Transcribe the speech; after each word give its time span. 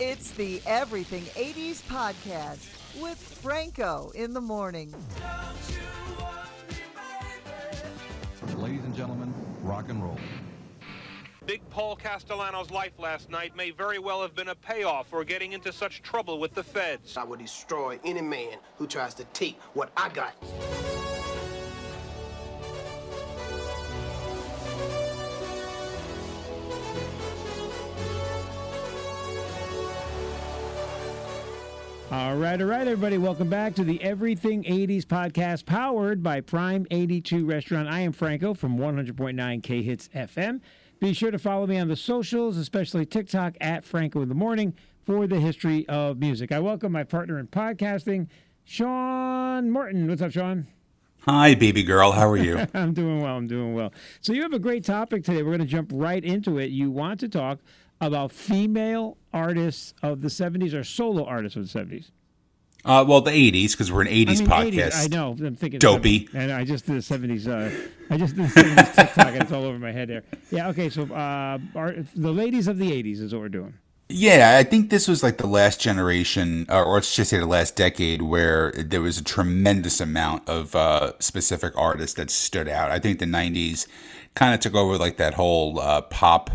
It's 0.00 0.30
the 0.30 0.62
Everything 0.64 1.24
80s 1.24 1.82
podcast 1.88 2.68
with 3.02 3.18
Franco 3.18 4.12
in 4.14 4.32
the 4.32 4.40
morning. 4.40 4.94
Ladies 8.54 8.84
and 8.84 8.94
gentlemen, 8.94 9.34
rock 9.60 9.88
and 9.88 10.00
roll. 10.00 10.16
Big 11.46 11.68
Paul 11.70 11.96
Castellano's 11.96 12.70
life 12.70 12.92
last 13.00 13.28
night 13.28 13.56
may 13.56 13.72
very 13.72 13.98
well 13.98 14.22
have 14.22 14.36
been 14.36 14.50
a 14.50 14.54
payoff 14.54 15.08
for 15.08 15.24
getting 15.24 15.52
into 15.52 15.72
such 15.72 16.00
trouble 16.02 16.38
with 16.38 16.54
the 16.54 16.62
feds. 16.62 17.16
I 17.16 17.24
will 17.24 17.36
destroy 17.36 17.98
any 18.04 18.22
man 18.22 18.58
who 18.76 18.86
tries 18.86 19.14
to 19.14 19.24
take 19.24 19.60
what 19.74 19.90
I 19.96 20.10
got. 20.10 20.36
All 32.10 32.36
right, 32.36 32.58
all 32.58 32.66
right, 32.68 32.88
everybody. 32.88 33.18
Welcome 33.18 33.50
back 33.50 33.74
to 33.74 33.84
the 33.84 34.02
Everything 34.02 34.64
80s 34.64 35.04
podcast 35.04 35.66
powered 35.66 36.22
by 36.22 36.40
Prime 36.40 36.86
82 36.90 37.44
Restaurant. 37.44 37.86
I 37.86 38.00
am 38.00 38.12
Franco 38.12 38.54
from 38.54 38.78
100.9 38.78 39.62
K 39.62 39.82
Hits 39.82 40.08
FM. 40.14 40.62
Be 41.00 41.12
sure 41.12 41.30
to 41.30 41.38
follow 41.38 41.66
me 41.66 41.76
on 41.78 41.88
the 41.88 41.96
socials, 41.96 42.56
especially 42.56 43.04
TikTok 43.04 43.56
at 43.60 43.84
Franco 43.84 44.22
in 44.22 44.30
the 44.30 44.34
Morning 44.34 44.72
for 45.04 45.26
the 45.26 45.38
history 45.38 45.86
of 45.86 46.18
music. 46.18 46.50
I 46.50 46.60
welcome 46.60 46.92
my 46.92 47.04
partner 47.04 47.38
in 47.38 47.46
podcasting, 47.48 48.28
Sean 48.64 49.70
Morton. 49.70 50.08
What's 50.08 50.22
up, 50.22 50.32
Sean? 50.32 50.66
Hi, 51.26 51.54
baby 51.54 51.82
girl. 51.82 52.12
How 52.12 52.26
are 52.30 52.38
you? 52.38 52.66
I'm 52.74 52.94
doing 52.94 53.20
well. 53.20 53.36
I'm 53.36 53.46
doing 53.46 53.74
well. 53.74 53.92
So, 54.22 54.32
you 54.32 54.40
have 54.40 54.54
a 54.54 54.58
great 54.58 54.82
topic 54.82 55.24
today. 55.24 55.42
We're 55.42 55.50
going 55.50 55.60
to 55.60 55.66
jump 55.66 55.90
right 55.92 56.24
into 56.24 56.56
it. 56.56 56.70
You 56.70 56.90
want 56.90 57.20
to 57.20 57.28
talk 57.28 57.58
about 58.00 58.32
female 58.32 59.17
artists 59.32 59.94
of 60.02 60.20
the 60.20 60.28
70s 60.28 60.74
or 60.74 60.84
solo 60.84 61.24
artists 61.24 61.56
of 61.56 61.70
the 61.70 61.78
70s? 61.78 62.10
Uh, 62.84 63.04
well, 63.06 63.20
the 63.20 63.32
'80s 63.32 63.72
because 63.72 63.90
we're 63.90 64.02
an 64.02 64.06
'80s 64.06 64.28
I 64.28 64.34
mean, 64.34 64.46
podcast. 64.46 64.92
80s, 64.92 65.04
I 65.04 65.06
know. 65.08 65.36
I'm 65.46 65.56
thinking 65.56 65.80
Dopey. 65.80 66.26
70s, 66.26 66.34
and 66.34 66.52
I 66.52 66.64
just 66.64 66.86
did 66.86 66.94
the 66.94 67.00
70s. 67.00 67.46
Uh, 67.48 67.88
I 68.08 68.16
just 68.16 68.36
did 68.36 68.48
the 68.48 68.60
70s 68.60 68.94
TikTok, 68.94 69.26
and 69.26 69.42
it's 69.42 69.52
all 69.52 69.64
over 69.64 69.78
my 69.78 69.90
head 69.90 70.08
there. 70.08 70.22
Yeah. 70.50 70.68
Okay. 70.68 70.88
So, 70.88 71.02
uh, 71.02 71.58
our, 71.74 71.96
the 72.14 72.32
ladies 72.32 72.68
of 72.68 72.78
the 72.78 72.90
80s 72.90 73.20
is 73.20 73.32
what 73.34 73.42
we're 73.42 73.48
doing. 73.48 73.74
Yeah, 74.10 74.56
I 74.58 74.62
think 74.62 74.88
this 74.88 75.06
was 75.06 75.22
like 75.22 75.36
the 75.36 75.46
last 75.46 75.80
generation, 75.80 76.64
or, 76.70 76.82
or 76.84 76.94
let's 76.94 77.14
just 77.14 77.28
say 77.28 77.38
the 77.38 77.46
last 77.46 77.76
decade, 77.76 78.22
where 78.22 78.72
there 78.72 79.02
was 79.02 79.18
a 79.18 79.24
tremendous 79.24 80.00
amount 80.00 80.48
of 80.48 80.74
uh, 80.74 81.12
specific 81.18 81.76
artists 81.76 82.14
that 82.14 82.30
stood 82.30 82.68
out. 82.68 82.90
I 82.90 83.00
think 83.00 83.18
the 83.18 83.26
'90s 83.26 83.86
kind 84.34 84.54
of 84.54 84.60
took 84.60 84.74
over 84.74 84.96
like 84.96 85.18
that 85.18 85.34
whole 85.34 85.78
uh, 85.80 86.00
pop. 86.02 86.50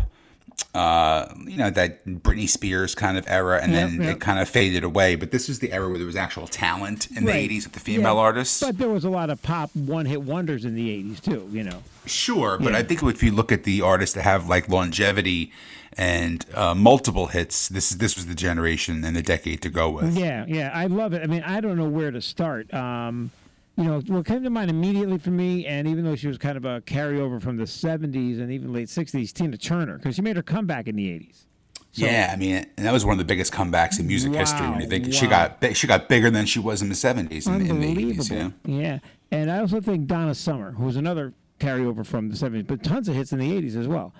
Uh, 0.74 1.32
you 1.46 1.56
know 1.56 1.70
that 1.70 2.04
Britney 2.04 2.48
Spears 2.48 2.96
kind 2.96 3.16
of 3.16 3.24
era, 3.28 3.60
and 3.62 3.72
Yep, 3.72 3.90
then 3.90 4.02
yep. 4.02 4.16
it 4.16 4.20
kind 4.20 4.40
of 4.40 4.48
faded 4.48 4.82
away. 4.82 5.14
But 5.14 5.30
this 5.30 5.46
was 5.46 5.60
the 5.60 5.72
era 5.72 5.88
where 5.88 5.98
there 5.98 6.06
was 6.06 6.16
actual 6.16 6.48
talent 6.48 7.08
in 7.16 7.24
Right. 7.24 7.48
the 7.48 7.56
'80s 7.58 7.64
with 7.64 7.74
the 7.74 7.80
female 7.80 8.14
Yeah, 8.14 8.20
artists. 8.20 8.60
But 8.60 8.78
there 8.78 8.88
was 8.88 9.04
a 9.04 9.08
lot 9.10 9.30
of 9.30 9.40
pop 9.42 9.70
one-hit 9.74 10.22
wonders 10.22 10.64
in 10.64 10.74
the 10.74 10.90
80s 10.90 11.20
too. 11.20 11.48
You 11.52 11.62
know. 11.62 11.82
Sure, 12.06 12.58
but 12.58 12.72
Yeah. 12.72 12.78
I 12.78 12.82
think 12.82 13.02
if 13.04 13.22
you 13.22 13.30
look 13.30 13.52
at 13.52 13.62
the 13.64 13.82
artists 13.82 14.14
that 14.16 14.22
have 14.22 14.48
like 14.48 14.68
longevity 14.68 15.52
and 15.96 16.44
uh, 16.54 16.74
multiple 16.74 17.26
hits, 17.28 17.68
this 17.68 17.92
is 17.92 17.98
this 17.98 18.16
was 18.16 18.26
the 18.26 18.34
generation 18.34 19.04
and 19.04 19.14
the 19.16 19.22
decade 19.22 19.62
to 19.62 19.70
go 19.70 19.90
with. 19.90 20.16
Yeah, 20.18 20.44
yeah, 20.48 20.70
I 20.74 20.86
love 20.86 21.12
it. 21.12 21.22
I 21.22 21.26
mean, 21.26 21.44
I 21.44 21.60
don't 21.60 21.76
know 21.76 21.88
where 21.88 22.10
to 22.10 22.20
start. 22.20 22.72
Um, 22.74 23.30
you 23.76 23.84
know, 23.84 24.00
what 24.06 24.24
came 24.26 24.42
to 24.42 24.50
mind 24.50 24.70
immediately 24.70 25.18
for 25.18 25.30
me, 25.30 25.66
and 25.66 25.88
even 25.88 26.04
though 26.04 26.14
she 26.16 26.28
was 26.28 26.38
kind 26.38 26.56
of 26.56 26.64
a 26.64 26.80
carryover 26.82 27.42
from 27.42 27.56
the 27.56 27.64
'70s 27.64 28.40
and 28.40 28.50
even 28.52 28.72
late 28.72 28.88
'60s, 28.88 29.32
Tina 29.32 29.56
Turner, 29.56 29.96
because 29.98 30.14
she 30.14 30.22
made 30.22 30.36
her 30.36 30.42
comeback 30.42 30.86
in 30.86 30.96
the 30.96 31.08
'80s. 31.08 31.46
yeah, 31.92 32.30
I 32.32 32.36
mean, 32.36 32.66
and 32.76 32.86
that 32.86 32.92
was 32.92 33.04
one 33.04 33.12
of 33.12 33.18
the 33.18 33.24
biggest 33.24 33.52
comebacks 33.52 33.98
in 33.98 34.06
music 34.06 34.32
history. 34.34 34.68
When 34.68 34.80
you 34.80 34.86
Wow, 34.86 34.90
think 34.90 35.12
she 35.12 35.26
got 35.26 35.76
she 35.76 35.86
got 35.86 36.08
bigger 36.08 36.30
than 36.30 36.46
she 36.46 36.58
was 36.60 36.82
in 36.82 36.88
the 36.88 36.94
seventies 36.94 37.46
and 37.46 37.60
in 37.68 37.80
the 37.80 37.86
eighties. 37.86 38.30
Unbelievable. 38.30 38.54
You 38.66 38.74
know? 38.76 38.82
Yeah, 38.82 38.98
and 39.30 39.50
I 39.50 39.58
also 39.58 39.80
think 39.80 40.06
Donna 40.06 40.34
Summer, 40.34 40.72
who 40.72 40.84
was 40.84 40.96
another 40.96 41.32
carryover 41.58 42.06
from 42.06 42.28
the 42.28 42.36
'70s, 42.36 42.66
but 42.66 42.82
tons 42.84 43.08
of 43.08 43.14
hits 43.16 43.32
in 43.32 43.38
the 43.38 43.50
'80s 43.50 43.76
as 43.76 43.88
well. 43.88 44.12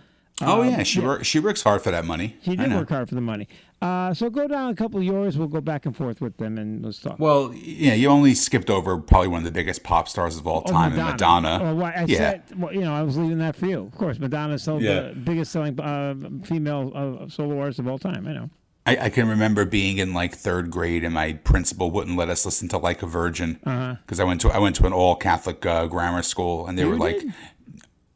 Oh 0.43 0.63
Um, 0.63 0.69
yeah, 0.71 0.83
she 0.83 0.99
work, 1.01 1.25
she 1.25 1.39
works 1.39 1.63
hard 1.63 1.83
for 1.83 1.93
that 1.93 2.05
money. 2.05 2.37
She 2.43 2.57
did 2.57 2.73
work 2.73 2.89
hard 2.89 3.09
for 3.09 3.15
the 3.15 3.21
money. 3.21 3.47
Uh, 3.81 4.13
so 4.15 4.29
go 4.31 4.49
down 4.49 4.71
a 4.71 4.75
couple 4.75 4.99
of 4.99 5.05
yours. 5.05 5.39
We'll 5.39 5.47
go 5.47 5.61
back 5.61 5.87
and 5.87 5.95
forth 5.97 6.21
with 6.21 6.37
them, 6.39 6.59
and 6.59 6.85
let's 6.85 6.99
talk. 6.99 7.19
Well, 7.21 7.53
yeah, 7.55 7.95
you 7.95 8.09
only 8.09 8.35
skipped 8.35 8.69
over 8.71 8.99
probably 8.99 9.29
one 9.29 9.39
of 9.39 9.45
the 9.45 9.53
biggest 9.53 9.85
pop 9.85 10.09
stars 10.09 10.37
of 10.37 10.47
all 10.47 10.63
Oh, 10.67 10.73
time, 10.73 10.93
and 10.95 11.03
Madonna. 11.03 11.59
Oh, 11.63 11.75
why, 11.77 11.93
I 11.93 12.05
yeah, 12.09 12.17
said, 12.17 12.43
well, 12.57 12.73
you 12.75 12.81
know, 12.81 12.95
I 12.95 13.03
was 13.03 13.17
leaving 13.17 13.39
that 13.39 13.55
for 13.55 13.67
you. 13.67 13.81
Of 13.81 13.93
course, 13.97 14.19
Madonna 14.19 14.59
sold 14.59 14.83
Yeah. 14.83 15.01
the 15.09 15.15
biggest 15.15 15.53
selling 15.53 15.79
uh, 15.79 16.15
female 16.45 16.91
uh, 16.95 17.29
solo 17.29 17.61
artist 17.61 17.79
of 17.79 17.87
all 17.87 17.99
time. 17.99 18.27
I 18.27 18.33
know. 18.33 18.51
I, 18.87 18.97
I 18.97 19.11
can 19.11 19.29
remember 19.29 19.65
being 19.65 19.99
in 19.99 20.15
like 20.15 20.35
third 20.35 20.71
grade, 20.71 21.05
and 21.05 21.15
my 21.15 21.35
principal 21.35 21.91
wouldn't 21.91 22.17
let 22.17 22.29
us 22.29 22.45
listen 22.45 22.69
to 22.71 22.79
"Like 22.79 23.03
a 23.03 23.07
Virgin" 23.07 23.55
because 23.63 24.19
I 24.19 24.25
went 24.25 24.41
to 24.43 24.51
I 24.51 24.59
went 24.59 24.75
to 24.77 24.87
an 24.87 24.93
all 24.93 25.15
Catholic 25.15 25.65
uh, 25.65 25.87
grammar 25.87 26.23
school, 26.23 26.67
and 26.67 26.77
they 26.79 26.85
were 26.85 26.95
Uh-huh. 26.95 27.05
Like 27.05 27.23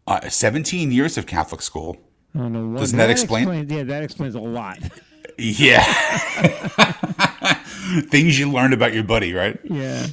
uh, 0.07 0.28
seventeen 0.31 0.91
years 0.93 1.17
of 1.19 1.27
Catholic 1.27 1.61
school. 1.62 1.97
I 2.34 2.39
don't 2.39 2.53
know 2.53 2.69
what- 2.69 2.81
Doesn't 2.81 2.99
that 2.99 3.11
explain- 3.11 3.43
explains- 3.44 3.72
yeah, 3.72 3.83
that 3.84 4.03
explains 4.03 4.34
a 4.34 4.41
lot. 4.41 4.78
Yeah, 5.41 5.84
things 8.09 8.39
you 8.39 8.50
learned 8.50 8.75
about 8.75 8.93
your 8.93 9.05
buddy, 9.05 9.33
right? 9.33 9.56
yeah. 9.65 10.06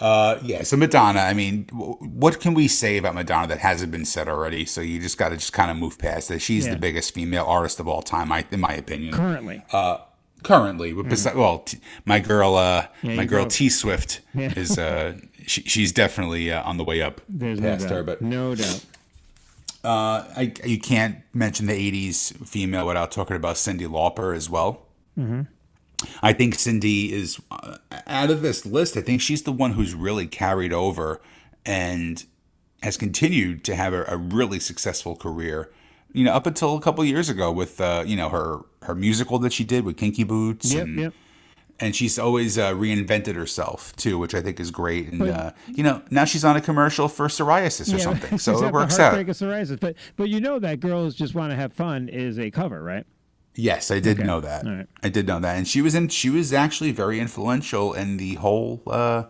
Uh, 0.00 0.38
yeah. 0.42 0.62
So 0.64 0.76
Madonna, 0.76 1.20
I 1.20 1.32
mean, 1.32 1.64
w- 1.66 1.94
what 1.94 2.40
can 2.40 2.54
we 2.54 2.66
say 2.68 2.96
about 2.96 3.14
Madonna 3.14 3.46
that 3.48 3.58
hasn't 3.58 3.90
been 3.92 4.04
said 4.04 4.28
already? 4.28 4.64
So 4.64 4.80
you 4.80 5.00
just 5.00 5.16
got 5.18 5.28
to 5.30 5.36
just 5.36 5.52
kind 5.52 5.70
of 5.70 5.76
move 5.76 5.96
past 5.98 6.28
that. 6.28 6.40
She's 6.42 6.66
Yeah. 6.66 6.74
the 6.74 6.80
biggest 6.80 7.14
female 7.14 7.44
artist 7.44 7.78
of 7.80 7.86
all 7.88 8.02
time, 8.02 8.30
I, 8.32 8.44
in 8.50 8.60
my 8.60 8.74
opinion. 8.74 9.12
Currently. 9.14 9.62
Uh, 9.72 9.98
currently, 10.42 10.92
with 10.92 11.06
besi- 11.06 11.34
well, 11.34 11.60
t- 11.60 11.78
my 12.04 12.18
girl, 12.20 12.56
uh, 12.56 12.86
Yeah, 13.02 13.14
my 13.14 13.24
girl 13.26 13.44
go. 13.44 13.50
T 13.50 13.68
Swift 13.68 14.20
Yeah. 14.34 14.52
is 14.56 14.76
uh, 14.78 15.14
she, 15.46 15.62
she's 15.62 15.92
definitely 15.92 16.50
uh, 16.52 16.62
on 16.64 16.76
the 16.78 16.84
way 16.84 17.00
up 17.02 17.20
There's 17.28 17.60
no 17.60 17.68
past 17.70 17.82
doubt. 17.88 17.92
her. 17.92 18.02
But 18.02 18.22
no 18.22 18.54
doubt. 18.56 18.84
Uh, 19.84 20.24
I, 20.36 20.52
you 20.64 20.78
can't 20.78 21.18
mention 21.32 21.66
the 21.66 21.72
'80s 21.72 22.46
female 22.46 22.86
without 22.86 23.12
talking 23.12 23.36
about 23.36 23.56
Cyndi 23.56 23.86
Lauper 23.86 24.34
as 24.34 24.48
well. 24.48 24.86
Mm-hmm. 25.18 25.42
I 26.22 26.32
think 26.32 26.54
Cyndi 26.54 27.10
is 27.10 27.40
uh, 27.50 27.78
out 28.06 28.30
of 28.30 28.42
this 28.42 28.66
list. 28.66 28.96
I 28.96 29.00
think 29.00 29.20
she's 29.20 29.42
the 29.42 29.52
one 29.52 29.72
who's 29.72 29.94
really 29.94 30.26
carried 30.26 30.72
over 30.72 31.20
and 31.64 32.24
has 32.82 32.96
continued 32.96 33.64
to 33.64 33.74
have 33.74 33.92
a, 33.92 34.04
a 34.08 34.16
really 34.16 34.60
successful 34.60 35.16
career. 35.16 35.70
You 36.12 36.24
know, 36.24 36.32
up 36.32 36.46
until 36.46 36.76
a 36.76 36.80
couple 36.80 37.04
years 37.04 37.28
ago 37.28 37.50
with 37.50 37.80
uh, 37.80 38.04
you 38.06 38.16
know 38.16 38.28
her 38.28 38.60
her 38.82 38.94
musical 38.94 39.38
that 39.40 39.52
she 39.52 39.64
did 39.64 39.84
with 39.84 39.96
Kinky 39.96 40.24
Boots. 40.24 40.72
Yep, 40.72 40.84
and, 40.84 40.98
yep. 40.98 41.14
And 41.84 41.94
she's 41.94 42.18
always 42.18 42.56
uh, 42.56 42.72
reinvented 42.72 43.34
herself 43.34 43.94
too, 43.96 44.18
which 44.18 44.34
I 44.34 44.40
think 44.40 44.58
is 44.58 44.70
great. 44.70 45.10
And 45.10 45.18
But- 45.18 45.28
uh, 45.28 45.52
you 45.66 45.82
know, 45.82 46.02
now 46.10 46.24
she's 46.24 46.44
on 46.44 46.56
a 46.56 46.60
commercial 46.60 47.08
for 47.08 47.28
psoriasis 47.28 47.94
or 47.94 47.98
something, 47.98 48.38
so 48.44 48.64
it 48.64 48.72
works 48.72 48.98
out. 48.98 49.18
Of 49.18 49.26
psoriasis. 49.26 49.78
But 49.78 49.96
but 50.16 50.28
you 50.28 50.40
know 50.40 50.58
that 50.58 50.80
girls 50.80 51.14
just 51.14 51.34
want 51.34 51.50
to 51.50 51.56
have 51.56 51.72
fun 51.72 52.08
is 52.08 52.38
a 52.38 52.50
cover, 52.50 52.82
right? 52.82 53.06
Yes, 53.56 53.90
I 53.90 54.00
did 54.00 54.18
know 54.18 54.40
that. 54.40 54.64
Right. 54.64 54.86
I 55.02 55.08
did 55.08 55.26
know 55.28 55.38
that, 55.38 55.56
and 55.56 55.68
she 55.68 55.80
was 55.82 55.94
in. 55.94 56.08
She 56.08 56.30
was 56.30 56.52
actually 56.52 56.90
very 56.90 57.20
influential 57.20 57.92
in 57.92 58.16
the 58.16 58.34
whole 58.34 58.82
uh, 58.86 59.24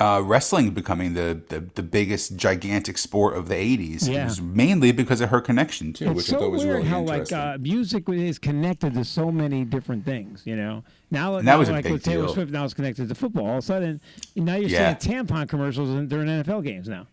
uh, 0.00 0.20
wrestling 0.24 0.70
becoming 0.70 1.14
the, 1.14 1.40
the 1.48 1.60
the 1.74 1.82
biggest 1.82 2.34
gigantic 2.36 2.96
sport 2.98 3.36
of 3.36 3.48
the 3.48 3.54
'80s. 3.54 4.08
Yeah. 4.08 4.22
It 4.22 4.24
was 4.24 4.40
mainly 4.40 4.92
because 4.92 5.20
of 5.20 5.28
her 5.30 5.40
connection 5.40 5.92
too, 5.92 6.06
It's 6.06 6.16
which 6.16 6.28
I 6.28 6.32
so 6.32 6.38
thought 6.40 6.50
was 6.50 6.64
weird 6.64 6.76
really 6.78 6.88
how 6.88 7.02
like 7.02 7.30
uh, 7.32 7.58
music 7.60 8.08
is 8.08 8.38
connected 8.38 8.94
to 8.94 9.04
so 9.04 9.30
many 9.30 9.64
different 9.64 10.04
things. 10.04 10.42
You 10.46 10.56
know, 10.56 10.84
now 11.10 11.36
that 11.36 11.44
now, 11.44 11.58
was 11.58 11.68
like 11.70 11.84
with 11.84 12.02
Taylor 12.02 12.24
deal. 12.26 12.34
Swift, 12.34 12.50
now 12.50 12.64
it's 12.64 12.74
connected 12.74 13.08
to 13.08 13.14
football. 13.14 13.46
All 13.46 13.52
of 13.58 13.58
a 13.58 13.62
sudden, 13.62 14.00
now 14.34 14.56
you're 14.56 14.70
Yeah. 14.70 14.96
seeing 14.98 15.26
tampon 15.26 15.48
commercials 15.48 15.88
during 16.08 16.26
NFL 16.28 16.62
games 16.64 16.88
now. 16.88 17.06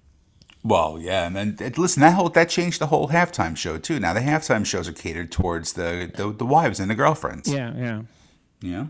well, 0.63 0.97
yeah, 0.99 1.27
and 1.33 1.77
listen, 1.77 2.01
that 2.01 2.13
whole 2.15 2.29
that 2.29 2.49
changed 2.49 2.79
the 2.79 2.87
whole 2.87 3.09
halftime 3.09 3.55
show 3.57 3.77
too. 3.77 3.99
Now 3.99 4.13
the 4.13 4.21
halftime 4.21 4.65
shows 4.65 4.87
are 4.87 4.93
catered 4.93 5.31
towards 5.31 5.73
the 5.73 6.11
the, 6.15 6.31
the 6.31 6.45
wives 6.45 6.79
and 6.79 6.89
the 6.89 6.95
girlfriends. 6.95 7.51
Yeah, 7.51 7.73
yeah. 7.75 8.01
Yeah. 8.61 8.85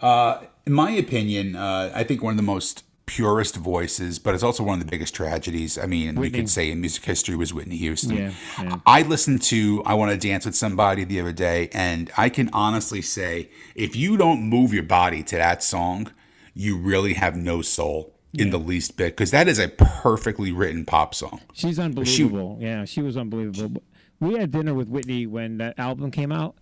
Uh, 0.00 0.42
in 0.66 0.72
my 0.72 0.90
opinion, 0.92 1.56
uh, 1.56 1.90
I 1.94 2.04
think 2.04 2.22
one 2.22 2.32
of 2.32 2.36
the 2.36 2.42
most 2.42 2.84
purest 3.06 3.56
voices, 3.56 4.18
but 4.18 4.34
it's 4.34 4.42
also 4.42 4.62
one 4.62 4.80
of 4.80 4.84
the 4.84 4.90
biggest 4.90 5.14
tragedies. 5.14 5.76
I 5.78 5.86
mean, 5.86 6.14
we 6.14 6.30
could 6.30 6.48
say 6.48 6.70
in 6.70 6.80
music 6.80 7.04
history 7.04 7.36
was 7.36 7.52
Whitney 7.52 7.76
Houston. 7.76 8.16
Yeah, 8.16 8.32
yeah. 8.60 8.76
I 8.86 9.02
listened 9.02 9.42
to 9.42 9.82
I 9.84 9.94
Want 9.94 10.10
to 10.10 10.16
Dance 10.28 10.46
with 10.46 10.56
Somebody 10.56 11.04
the 11.04 11.20
other 11.20 11.32
day, 11.32 11.68
and 11.72 12.10
I 12.16 12.28
can 12.28 12.50
honestly 12.52 13.02
say 13.02 13.50
if 13.74 13.94
you 13.94 14.16
don't 14.16 14.42
move 14.42 14.72
your 14.72 14.84
body 14.84 15.22
to 15.24 15.36
that 15.36 15.62
song, 15.62 16.12
you 16.54 16.78
really 16.78 17.14
have 17.14 17.36
no 17.36 17.62
soul 17.62 18.14
in 18.32 18.50
the 18.50 18.58
least 18.58 18.96
bit 18.96 19.12
because 19.16 19.30
that 19.30 19.46
is 19.46 19.58
a 19.60 19.68
perfectly 19.68 20.50
written 20.50 20.84
pop 20.84 21.14
song. 21.14 21.40
She's 21.52 21.78
unbelievable. 21.78 22.58
yeah, 22.60 22.84
she 22.84 23.00
was 23.00 23.16
unbelievable. 23.16 23.82
We 24.18 24.34
had 24.38 24.50
dinner 24.50 24.74
with 24.74 24.88
Whitney 24.88 25.26
when 25.26 25.58
that 25.58 25.78
album 25.78 26.10
came 26.10 26.32
out, 26.32 26.56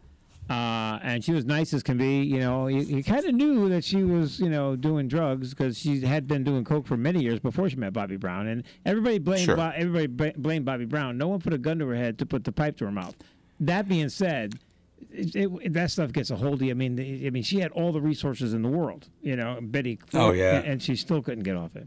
uh, 0.51 0.99
and 1.03 1.25
she 1.25 1.33
was 1.33 1.45
nice 1.45 1.73
as 1.73 1.83
can 1.83 1.97
be. 1.99 2.23
You 2.23 2.41
know, 2.41 2.67
you, 2.67 2.81
you 2.81 3.05
kind 3.05 3.25
of 3.25 3.35
knew 3.35 3.69
that 3.71 3.85
she 3.85 4.03
was, 4.03 4.39
you 4.41 4.51
know, 4.51 4.77
doing 4.77 5.09
drugs 5.09 5.51
because 5.55 5.79
she 5.79 6.01
had 6.01 6.27
been 6.27 6.45
doing 6.45 6.65
coke 6.65 6.87
for 6.87 6.97
many 6.97 7.23
years 7.23 7.39
before 7.41 7.69
she 7.71 7.77
met 7.77 7.93
Bobby 7.93 8.17
Brown, 8.17 8.47
and 8.49 8.65
everybody 8.85 9.19
blamed 9.19 9.45
Sure. 9.47 9.57
Bo- 9.57 9.73
everybody 9.75 10.07
ba- 10.09 10.35
blamed 10.37 10.65
Bobby 10.65 10.85
Brown. 10.85 11.17
No 11.17 11.29
one 11.29 11.41
put 11.41 11.53
a 11.55 11.59
gun 11.59 11.79
to 11.79 11.87
her 11.89 11.95
head 11.95 12.19
to 12.19 12.27
put 12.27 12.45
the 12.45 12.53
pipe 12.53 12.77
to 12.79 12.85
her 12.85 12.93
mouth. 12.93 13.17
That 13.61 13.89
being 13.89 14.09
said. 14.09 14.55
it, 15.11 15.35
it, 15.37 15.73
that 15.73 15.91
stuff 15.91 16.13
gets 16.13 16.31
a 16.31 16.37
hold 16.37 16.55
of 16.55 16.63
you. 16.63 16.71
I 16.71 16.75
mean, 16.75 16.99
I 17.27 17.31
mean, 17.31 17.43
she 17.43 17.61
had 17.61 17.73
all 17.73 17.93
the 17.93 18.01
resources 18.01 18.53
in 18.55 18.63
the 18.63 18.69
world, 18.69 19.09
you 19.21 19.37
know, 19.37 19.59
Betty. 19.61 19.99
Oh, 20.15 20.33
yeah. 20.33 20.57
and, 20.59 20.67
and 20.67 20.83
she 20.83 20.97
still 20.97 21.23
couldn't 21.23 21.45
get 21.45 21.57
off 21.57 21.77
it. 21.77 21.87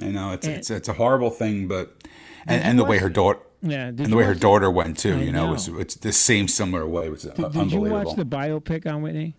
I 0.00 0.06
know 0.10 0.32
it's 0.32 0.46
And- 0.46 0.56
it's 0.56 0.70
it's 0.70 0.88
a 0.88 0.92
horrible 0.92 1.30
thing, 1.30 1.66
but 1.68 2.02
and, 2.46 2.62
and 2.62 2.78
the 2.78 2.84
way 2.84 2.98
her 2.98 3.08
daughter 3.08 3.40
Yeah, 3.62 3.86
and 3.86 3.98
the 3.98 4.16
way 4.16 4.24
her 4.24 4.34
daughter 4.34 4.70
went 4.70 4.98
too. 4.98 5.14
I 5.14 5.22
You 5.22 5.32
know, 5.32 5.46
know. 5.48 5.54
it's 5.54 5.68
it's 5.68 5.94
the 5.96 6.12
same 6.12 6.46
similar 6.48 6.86
way. 6.86 7.06
It 7.06 7.10
was 7.10 7.22
Did, 7.22 7.52
did 7.52 7.72
you 7.72 7.80
watch 7.80 8.14
the 8.14 8.24
biopic 8.24 8.86
on 8.92 9.02
Whitney? 9.02 9.34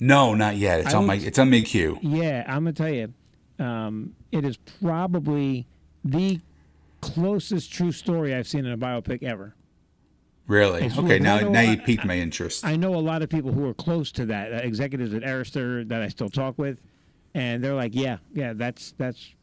no, 0.00 0.34
not 0.34 0.56
yet. 0.56 0.80
It's 0.80 0.94
I 0.94 0.98
on 0.98 1.06
my 1.06 1.16
it's 1.16 1.38
on 1.38 1.50
my 1.50 1.60
queue. 1.60 1.98
Yeah, 2.02 2.44
I'm 2.46 2.64
gonna 2.64 2.72
tell 2.72 2.88
you, 2.88 3.12
um, 3.58 4.14
it 4.32 4.44
is 4.44 4.56
probably 4.56 5.66
the 6.04 6.40
closest 7.00 7.72
true 7.72 7.92
story 7.92 8.34
I've 8.34 8.48
seen 8.48 8.64
in 8.64 8.72
a 8.72 8.78
biopic 8.78 9.22
ever. 9.22 9.54
Really? 10.46 10.84
It's 10.86 10.96
Okay, 10.96 11.18
now 11.18 11.36
I 11.36 11.42
now 11.42 11.60
you 11.60 11.76
piqued 11.76 12.04
my 12.06 12.16
interest. 12.16 12.64
I 12.64 12.76
know 12.76 12.94
a 12.94 12.96
lot 12.96 13.20
of 13.22 13.28
people 13.28 13.52
who 13.52 13.66
are 13.68 13.74
close 13.74 14.10
to 14.12 14.24
that, 14.26 14.52
uh, 14.52 14.56
executives 14.56 15.12
at 15.12 15.22
Arista 15.22 15.86
that 15.88 16.00
I 16.00 16.08
still 16.08 16.30
talk 16.30 16.56
with, 16.58 16.80
and 17.34 17.62
they're 17.62 17.74
like, 17.74 17.94
"Yeah, 17.94 18.16
yeah, 18.32 18.54
that's 18.54 18.92
that's 18.96 19.34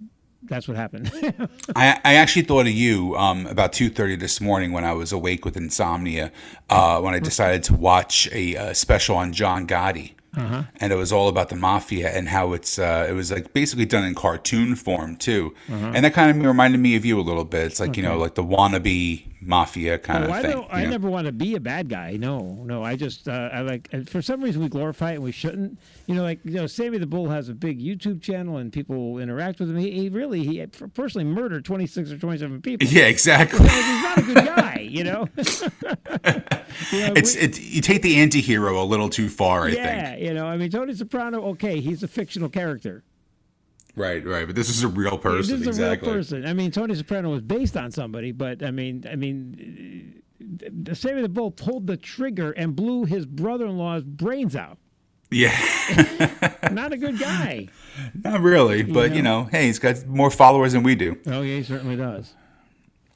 that's 0.49 0.67
what 0.67 0.77
happened." 0.77 1.11
I, 1.75 1.99
I 2.03 2.15
actually 2.15 2.43
thought 2.43 2.65
of 2.67 2.73
you 2.73 3.15
um, 3.15 3.45
about 3.47 3.73
two 3.73 3.89
thirty 3.89 4.15
this 4.15 4.41
morning 4.41 4.71
when 4.71 4.83
I 4.83 4.93
was 4.93 5.11
awake 5.11 5.45
with 5.45 5.55
insomnia. 5.57 6.31
Uh, 6.69 6.99
when 7.01 7.13
I 7.13 7.19
decided 7.19 7.63
to 7.65 7.75
watch 7.75 8.27
a, 8.31 8.55
uh 8.57 8.73
special 8.73 9.15
on 9.15 9.33
John 9.33 9.67
Gotti, 9.67 10.14
and 10.35 10.91
it 10.91 10.95
was 10.95 11.11
all 11.11 11.27
about 11.29 11.49
the 11.49 11.55
mafia 11.55 12.09
and 12.09 12.29
how 12.29 12.53
it's 12.53 12.77
uh, 12.79 13.05
it 13.09 13.13
was 13.13 13.31
like 13.31 13.53
basically 13.53 13.85
done 13.85 14.03
in 14.03 14.15
cartoon 14.15 14.75
form 14.75 15.15
too, 15.15 15.53
and 15.69 16.03
that 16.05 16.13
kind 16.13 16.29
of 16.37 16.45
reminded 16.45 16.79
me 16.79 16.95
of 16.95 17.05
you 17.05 17.19
a 17.19 17.21
little 17.21 17.45
bit. 17.45 17.65
It's 17.67 17.79
like 17.79 17.97
you 17.97 18.03
know 18.03 18.17
like 18.17 18.35
the 18.35 18.43
wannabe 18.43 19.23
mafia 19.41 19.99
kind 19.99 20.23
Oh, 20.23 20.27
of 20.27 20.31
I 20.33 20.41
thing. 20.41 20.65
I 20.71 20.83
know? 20.85 20.89
never 20.89 21.07
want 21.09 21.27
to 21.27 21.31
be 21.31 21.53
a 21.55 21.59
bad 21.59 21.87
guy. 21.87 22.13
No, 22.17 22.39
no. 22.65 22.83
I 22.83 22.95
just 22.95 23.27
uh, 23.27 23.49
I 23.53 23.61
like 23.61 23.89
for 24.09 24.21
some 24.21 24.41
reason 24.41 24.61
we 24.63 24.69
glorify 24.69 25.11
it 25.11 25.15
and 25.15 25.23
we 25.23 25.31
shouldn't. 25.31 25.77
You 26.07 26.15
know, 26.15 26.23
like 26.23 26.39
you 26.43 26.53
know, 26.55 26.67
Sammy 26.67 26.97
the 26.97 27.05
Bull 27.05 27.29
has 27.29 27.47
a 27.49 27.53
big 27.53 27.79
YouTube 27.79 28.21
channel 28.21 28.57
and 28.57 28.73
people 28.73 29.19
interact 29.19 29.59
with 29.59 29.69
him. 29.69 29.77
He, 29.77 29.91
he 29.91 30.09
really 30.09 30.43
he 30.45 30.65
personally 30.65 31.25
murdered 31.25 31.63
twenty 31.63 31.85
six 31.85 32.11
or 32.11 32.17
twenty 32.17 32.39
seven 32.39 32.61
people. 32.61 32.87
Yeah, 32.87 33.05
exactly. 33.05 33.67
He's 33.67 34.01
not 34.03 34.17
a 34.17 34.21
good 34.23 34.45
guy, 34.45 34.87
you 34.89 35.03
know. 35.03 35.29
You 36.91 36.99
know, 37.07 37.13
It's 37.15 37.35
we- 37.35 37.41
it. 37.41 37.59
You 37.59 37.81
take 37.81 38.01
the 38.01 38.17
anti-hero 38.17 38.81
a 38.81 38.85
little 38.85 39.09
too 39.09 39.29
far, 39.29 39.63
I 39.65 39.71
think. 39.71 39.77
yeah, 39.77 40.09
think. 40.11 40.21
you 40.23 40.33
know. 40.33 40.45
I 40.45 40.57
mean, 40.57 40.69
Tony 40.69 40.93
Soprano. 40.93 41.41
Okay, 41.49 41.79
he's 41.79 42.03
a 42.03 42.07
fictional 42.07 42.49
character. 42.49 43.03
Right, 43.95 44.25
right. 44.25 44.45
But 44.45 44.55
this 44.55 44.69
is 44.69 44.83
a 44.83 44.87
real 44.87 45.17
person. 45.17 45.53
this 45.53 45.61
is 45.61 45.67
exactly. 45.67 46.07
a 46.07 46.11
real 46.11 46.19
person. 46.19 46.45
I 46.45 46.53
mean, 46.53 46.71
Tony 46.71 46.95
Soprano 46.95 47.29
was 47.29 47.41
based 47.41 47.77
on 47.77 47.91
somebody, 47.91 48.31
but 48.31 48.61
I 48.61 48.71
mean, 48.71 49.05
I 49.09 49.15
mean, 49.15 50.21
uh, 50.89 50.93
Sammy 50.93 51.21
the 51.21 51.29
Bull 51.29 51.51
pulled 51.51 51.87
the 51.87 51.97
trigger 51.97 52.51
and 52.51 52.75
blew 52.75 53.05
his 53.05 53.25
brother-in-law's 53.25 54.03
brains 54.03 54.55
out. 54.55 54.77
Yeah. 55.31 55.55
Not 56.71 56.93
a 56.93 56.97
good 56.97 57.19
guy. 57.19 57.69
Not 58.23 58.41
really, 58.41 58.83
but 58.83 59.15
you 59.15 59.21
know, 59.21 59.45
hey, 59.45 59.67
he's 59.67 59.79
got 59.79 60.05
more 60.05 60.29
followers 60.29 60.73
than 60.73 60.83
we 60.83 60.95
do. 60.95 61.17
Oh, 61.27 61.41
yeah, 61.41 61.57
he 61.57 61.63
certainly 61.63 61.95
does. 61.95 62.33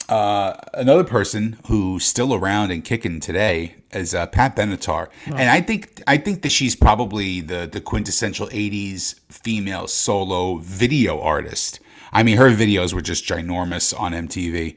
Another 0.10 1.04
person 1.04 1.58
who's 1.68 2.06
still 2.06 2.34
around 2.34 2.72
and 2.72 2.84
kicking 2.84 3.20
today 3.20 3.76
is 3.92 4.14
uh, 4.16 4.28
Pat 4.28 4.56
Benatar, 4.56 5.08
and 5.26 5.50
I 5.50 5.62
think 5.62 6.02
I 6.08 6.18
think 6.18 6.42
that 6.44 6.52
she's 6.52 6.76
probably 6.76 7.42
the 7.42 7.68
the 7.72 7.82
quintessential 7.82 8.48
'80s 8.48 9.20
female 9.30 9.88
solo 9.88 10.58
video 10.58 11.20
artist. 11.22 11.80
I 12.12 12.24
mean, 12.24 12.38
her 12.38 12.50
videos 12.50 12.92
were 12.92 13.02
just 13.02 13.24
ginormous 13.26 13.94
on 14.00 14.14
MTV, 14.14 14.76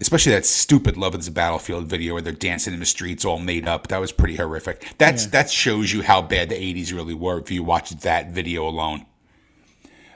especially 0.00 0.32
that 0.32 0.44
stupid 0.44 0.96
"Love 0.98 1.14
Is 1.14 1.28
a 1.28 1.32
Battlefield" 1.32 1.86
video 1.86 2.12
where 2.14 2.22
they're 2.22 2.32
dancing 2.34 2.74
in 2.74 2.80
the 2.80 2.86
streets 2.86 3.24
all 3.24 3.38
made 3.38 3.66
up. 3.66 3.88
That 3.88 4.00
was 4.00 4.12
pretty 4.12 4.36
horrific. 4.36 4.86
That's 4.98 5.26
that 5.28 5.50
shows 5.50 5.92
you 5.92 6.02
how 6.02 6.20
bad 6.22 6.50
the 6.50 6.56
'80s 6.56 6.92
really 6.92 7.14
were 7.14 7.38
if 7.38 7.50
you 7.50 7.62
watch 7.64 7.90
that 7.90 8.30
video 8.32 8.66
alone. 8.68 9.06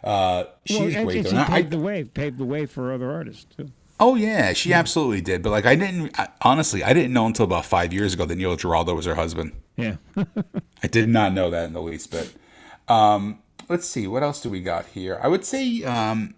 Uh, 0.05 0.45
she's 0.65 0.79
well, 0.79 0.89
and, 0.89 1.07
great. 1.07 1.17
and 1.19 1.27
she 1.27 1.31
And 1.31 1.39
I- 1.41 1.47
paved 1.47 1.71
the 1.71 1.79
way, 1.79 2.05
paved 2.05 2.39
the 2.39 2.45
way 2.45 2.67
for 2.67 2.93
other 2.93 3.11
artists 3.11 3.47
too. 3.57 3.71
Oh 4.01 4.15
yeah, 4.15 4.53
she 4.53 4.73
absolutely 4.73 5.21
did. 5.21 5.43
But 5.43 5.51
like, 5.51 5.67
I 5.67 5.75
didn't 5.75 6.19
I, 6.19 6.29
honestly. 6.43 6.85
I 6.85 6.93
didn't 6.93 7.13
know 7.13 7.27
until 7.27 7.45
about 7.45 7.65
five 7.65 7.93
years 7.93 8.15
ago 8.15 8.25
that 8.25 8.37
Neil 8.37 8.57
Giraldo 8.57 8.95
was 8.95 9.07
her 9.07 9.15
husband. 9.15 9.53
Yeah. 9.77 9.97
I 10.83 10.87
did 10.89 11.09
not 11.09 11.33
know 11.33 11.51
that 11.51 11.67
in 11.67 11.73
the 11.73 11.83
least 11.83 12.11
But 12.11 12.33
Um, 12.93 13.41
let's 13.69 13.87
see, 13.87 14.07
what 14.07 14.23
else 14.23 14.41
do 14.41 14.51
we 14.51 14.61
got 14.61 14.87
here? 14.87 15.19
I 15.23 15.29
would 15.29 15.45
say 15.45 15.83
um, 15.85 16.35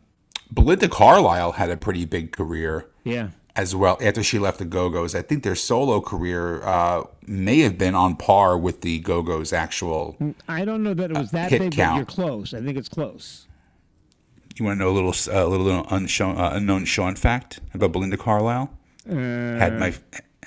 Belinda 0.50 0.88
Carlisle 0.88 1.52
had 1.52 1.70
a 1.70 1.76
pretty 1.76 2.04
big 2.04 2.32
career 2.32 2.86
yeah. 3.04 3.30
as 3.56 3.74
well 3.74 3.98
after 4.00 4.22
she 4.22 4.38
left 4.38 4.58
the 4.58 4.64
Go 4.64 4.90
Go's. 4.90 5.14
I 5.14 5.22
think 5.22 5.42
their 5.42 5.54
solo 5.54 6.00
career 6.00 6.62
uh, 6.62 7.04
may 7.26 7.60
have 7.60 7.78
been 7.78 7.94
on 7.94 8.16
par 8.16 8.58
with 8.58 8.80
the 8.80 8.98
Go 9.00 9.22
Go's 9.22 9.52
actual. 9.52 10.16
I 10.48 10.64
don't 10.64 10.82
know 10.82 10.94
that 10.94 11.10
it 11.10 11.16
was 11.16 11.30
that 11.30 11.50
hit 11.50 11.60
big, 11.60 11.72
count. 11.72 11.92
but 11.92 11.96
you're 11.96 12.26
close. 12.26 12.52
I 12.52 12.60
think 12.60 12.76
it's 12.76 12.88
close. 12.88 13.46
You 14.60 14.66
want 14.66 14.78
to 14.78 14.84
know 14.84 14.90
a 14.90 14.92
little, 14.92 15.14
a 15.32 15.46
little 15.48 15.86
unshown, 15.90 16.36
uh, 16.36 16.50
unknown 16.52 16.84
Sean 16.84 17.14
fact 17.14 17.60
about 17.72 17.92
Belinda 17.92 18.18
Carlisle? 18.18 18.70
had 19.08 19.78
my 19.80 19.94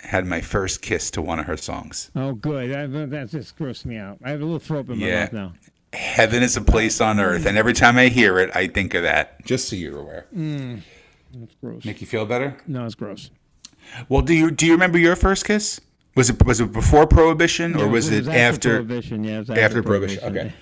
had 0.03 0.27
my 0.27 0.39
first 0.39 0.83
kiss 0.83 1.09
to 1.11 1.21
one 1.21 1.39
of 1.39 1.45
her 1.47 1.57
songs. 1.57 2.11
Oh, 2.15 2.33
good. 2.33 2.69
That, 2.71 3.09
that 3.09 3.29
just 3.29 3.57
grossed 3.57 3.85
me 3.85 3.97
out. 3.97 4.19
I 4.23 4.29
have 4.29 4.41
a 4.41 4.43
little 4.45 4.59
throw 4.59 4.81
up 4.81 4.89
in 4.89 4.99
my 4.99 5.07
Yeah. 5.07 5.21
mouth 5.23 5.33
now. 5.33 5.53
Heaven 5.93 6.43
is 6.43 6.55
a 6.57 6.61
place 6.61 7.01
on 7.01 7.19
earth, 7.19 7.45
and 7.47 7.57
every 7.57 7.73
time 7.73 7.97
I 7.97 8.09
hear 8.09 8.37
it, 8.37 8.51
I 8.55 8.67
think 8.67 8.93
of 8.93 9.01
that. 9.03 9.43
Just 9.45 9.67
so 9.69 9.75
you're 9.75 9.97
aware. 9.99 10.27
That's 10.31 11.55
gross. 11.59 11.83
Make 11.85 11.99
you 12.01 12.05
feel 12.07 12.25
better? 12.27 12.57
No, 12.67 12.85
it's 12.85 12.95
gross. 12.95 13.31
Well, 14.09 14.21
do 14.21 14.33
you 14.35 14.51
do 14.51 14.67
you 14.67 14.73
remember 14.73 14.99
your 14.99 15.15
first 15.15 15.45
kiss? 15.45 15.81
Was 16.15 16.29
it 16.29 16.45
was 16.45 16.59
it 16.59 16.71
before 16.71 17.07
Prohibition 17.07 17.75
or 17.75 17.85
Yeah, 17.85 17.91
was 17.91 18.09
it 18.11 18.27
after? 18.27 18.69
Prohibition? 18.83 19.23
Yeah, 19.23 19.37
it 19.37 19.47
was 19.47 19.49
after 19.49 19.81
Prohibition? 19.81 20.23
Okay, 20.23 20.53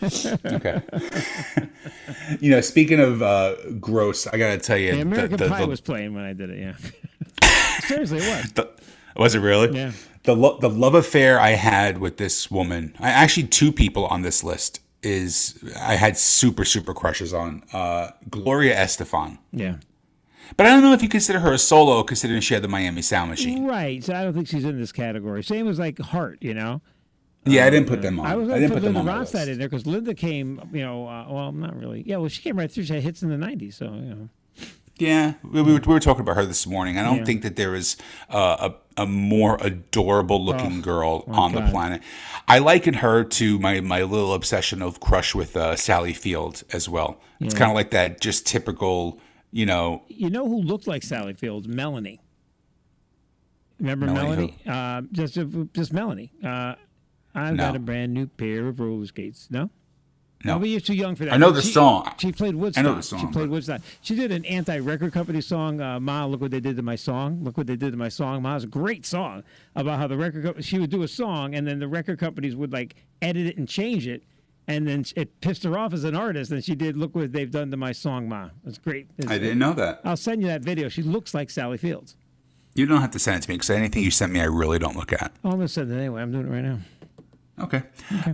okay. 0.45 0.81
you 2.39 2.51
know, 2.51 2.61
speaking 2.61 2.99
of 3.01 3.21
uh, 3.21 3.55
gross, 3.79 4.27
I 4.27 4.37
gotta 4.37 4.57
tell 4.57 4.77
you, 4.77 4.93
The 4.95 5.01
American 5.01 5.31
the, 5.37 5.37
the, 5.45 5.49
Pie 5.49 5.61
the- 5.61 5.67
was 5.67 5.81
playing 5.81 6.13
when 6.13 6.23
I 6.23 6.33
did 6.33 6.49
it. 6.51 6.59
Yeah. 6.59 7.49
Seriously, 7.81 8.19
it 8.21 8.57
was. 8.57 8.67
was 9.17 9.35
it 9.35 9.39
really? 9.39 9.75
Yeah. 9.77 9.91
The 10.23 10.35
lo- 10.35 10.57
the 10.59 10.69
love 10.69 10.93
affair 10.95 11.39
I 11.39 11.49
had 11.51 11.97
with 11.97 12.15
this 12.17 12.49
woman, 12.49 12.95
I 12.99 13.09
actually 13.09 13.47
two 13.47 13.71
people 13.73 14.05
on 14.05 14.21
this 14.21 14.43
list 14.43 14.79
is 15.03 15.61
I 15.77 15.95
had 15.95 16.15
super 16.17 16.63
super 16.63 16.93
crushes 16.93 17.33
on 17.33 17.63
uh, 17.73 18.11
Gloria 18.29 18.75
Estefan, 18.75 19.39
Yeah. 19.51 19.75
But 20.57 20.65
I 20.65 20.69
don't 20.69 20.81
know 20.81 20.93
if 20.93 21.01
you 21.01 21.09
consider 21.09 21.39
her 21.39 21.53
a 21.53 21.57
solo, 21.57 22.03
considering 22.03 22.41
she 22.41 22.53
had 22.53 22.63
the 22.63 22.67
Miami 22.67 23.01
Sound 23.01 23.29
Machine. 23.29 23.65
Right. 23.65 24.03
So 24.03 24.13
I 24.13 24.23
don't 24.23 24.33
think 24.33 24.47
she's 24.47 24.65
in 24.65 24.79
this 24.79 24.91
category. 24.91 25.43
Same 25.43 25.67
as 25.67 25.79
like 25.79 25.99
Heart, 25.99 26.39
you 26.41 26.53
know. 26.53 26.81
Yeah, 27.45 27.65
I 27.65 27.71
didn't 27.71 27.87
put 27.87 28.01
them 28.03 28.19
on. 28.19 28.25
I 28.27 28.35
was 28.35 28.49
I 28.49 28.59
didn't 28.59 28.69
put 28.73 28.83
put 28.83 28.93
Linda 28.93 28.99
on 28.99 29.05
Ronstadt 29.21 29.33
list. 29.33 29.47
in 29.47 29.57
there 29.57 29.67
because 29.69 29.87
Linda 29.87 30.13
came, 30.13 30.61
you 30.71 30.81
know, 30.81 31.07
uh, 31.07 31.25
well, 31.27 31.51
not 31.51 31.75
really. 31.75 32.03
Yeah, 32.05 32.17
well, 32.17 32.29
she 32.29 32.41
came 32.43 32.55
right 32.57 32.71
through. 32.71 32.83
She 32.83 32.93
had 32.93 33.01
hits 33.01 33.23
in 33.23 33.29
the 33.29 33.43
90s. 33.43 33.73
So, 33.73 33.85
you 33.85 33.91
know. 33.91 34.29
Yeah, 34.97 35.33
we, 35.43 35.63
we, 35.63 35.73
were, 35.73 35.79
we 35.79 35.93
were 35.93 35.99
talking 35.99 36.21
about 36.21 36.35
her 36.35 36.45
this 36.45 36.67
morning. 36.67 36.99
I 36.99 37.03
don't 37.03 37.17
Yeah. 37.19 37.23
think 37.25 37.41
that 37.41 37.55
there 37.55 37.73
is 37.73 37.97
uh, 38.29 38.69
a, 38.97 39.01
a 39.01 39.07
more 39.07 39.57
adorable 39.59 40.43
looking 40.45 40.81
girl 40.81 41.23
on 41.27 41.53
the 41.53 41.61
planet. 41.61 42.03
I 42.47 42.59
liken 42.59 42.93
her 42.95 43.23
to 43.23 43.57
my, 43.57 43.79
my 43.79 44.03
little 44.03 44.35
obsession 44.35 44.83
of 44.83 44.99
crush 44.99 45.33
with 45.33 45.57
uh, 45.57 45.75
Sally 45.75 46.13
Field 46.13 46.61
as 46.71 46.87
well. 46.87 47.19
It's 47.39 47.55
kind 47.55 47.71
of 47.71 47.75
like 47.75 47.89
that 47.91 48.21
just 48.21 48.45
typical, 48.45 49.19
you 49.51 49.65
know, 49.65 50.03
You 50.07 50.29
know 50.29 50.47
who 50.47 50.61
looked 50.61 50.87
like 50.87 51.03
Sally 51.03 51.33
Fields? 51.33 51.67
Melanie. 51.67 52.21
Remember 53.79 54.05
Melanie 54.07 54.29
Melanie? 54.29 54.57
Uh, 54.67 55.01
just, 55.11 55.37
just 55.73 55.91
Melanie. 55.93 56.31
Uh, 56.43 56.75
I've 57.33 57.55
No. 57.55 57.63
got 57.67 57.75
a 57.75 57.79
brand 57.79 58.13
new 58.13 58.27
pair 58.27 58.67
of 58.67 58.79
roller 58.79 59.05
skates. 59.07 59.47
No? 59.49 59.69
no. 60.45 60.59
But 60.59 60.69
you're 60.69 60.79
too 60.79 60.93
young 60.93 61.15
for 61.15 61.25
that. 61.25 61.33
I 61.33 61.37
know 61.37 61.51
the 61.51 61.61
She- 61.61 61.71
song. 61.71 62.11
She 62.17 62.31
played 62.31 62.55
Woodstock. 62.55 63.01
the 63.01 63.17
she 63.17 63.25
played 63.27 63.49
Woodstock. 63.49 63.81
She 64.01 64.15
did 64.15 64.31
an 64.31 64.45
anti-record 64.45 65.11
company 65.13 65.41
song. 65.41 65.81
Uh, 65.81 65.99
Ma, 65.99 66.25
look 66.25 66.41
what 66.41 66.51
they 66.51 66.59
did 66.59 66.75
to 66.75 66.83
my 66.83 66.95
song. 66.95 67.43
Look 67.43 67.57
what 67.57 67.65
they 67.67 67.75
did 67.75 67.91
to 67.91 67.97
my 67.97 68.09
song. 68.09 68.43
Ma, 68.43 68.55
it's 68.55 68.65
a 68.65 68.67
great 68.67 69.05
song 69.05 69.43
about 69.75 69.97
how 69.97 70.07
the 70.07 70.17
record. 70.17 70.43
Co- 70.43 70.61
she 70.61 70.77
would 70.77 70.89
do 70.91 71.01
a 71.01 71.07
song, 71.07 71.55
and 71.55 71.65
then 71.67 71.79
the 71.79 71.87
record 71.87 72.19
companies 72.19 72.55
would 72.55 72.71
like 72.71 72.95
edit 73.21 73.47
it 73.47 73.57
and 73.57 73.67
change 73.67 74.05
it, 74.07 74.23
and 74.67 74.87
then 74.87 75.05
it 75.15 75.41
pissed 75.41 75.63
her 75.63 75.77
off 75.77 75.93
as 75.93 76.03
an 76.03 76.15
artist. 76.15 76.51
And 76.51 76.63
she 76.63 76.75
did, 76.75 76.95
look 76.97 77.13
what 77.15 77.31
they've 77.33 77.49
done 77.51 77.71
to 77.71 77.77
my 77.77 77.91
song, 77.91 78.29
Ma. 78.29 78.49
It's 78.65 78.77
great. 78.77 79.07
It's- 79.17 79.31
I 79.33 79.37
didn't 79.37 79.59
know 79.59 79.73
that. 79.73 80.01
I'll 80.03 80.17
send 80.17 80.41
you 80.41 80.47
that 80.47 80.61
video. 80.61 80.87
She 80.89 81.01
looks 81.03 81.33
like 81.33 81.49
Sally 81.49 81.77
Fields. 81.77 82.15
You 82.73 82.85
don't 82.85 83.01
have 83.01 83.11
to 83.11 83.19
send 83.19 83.37
it 83.37 83.41
to 83.43 83.49
me 83.49 83.55
because 83.55 83.69
anything 83.69 84.01
you 84.03 84.11
send 84.11 84.31
me, 84.31 84.39
I 84.39 84.45
really 84.45 84.79
don't 84.79 84.95
look 84.95 85.11
at. 85.11 85.33
Oh, 85.43 85.49
I'm 85.49 85.55
gonna 85.57 85.67
send 85.67 85.91
it 85.91 85.95
anyway. 85.97 86.21
I'm 86.21 86.31
doing 86.31 86.47
it 86.47 86.49
right 86.49 86.63
now. 86.63 86.79
Okay. 87.59 87.83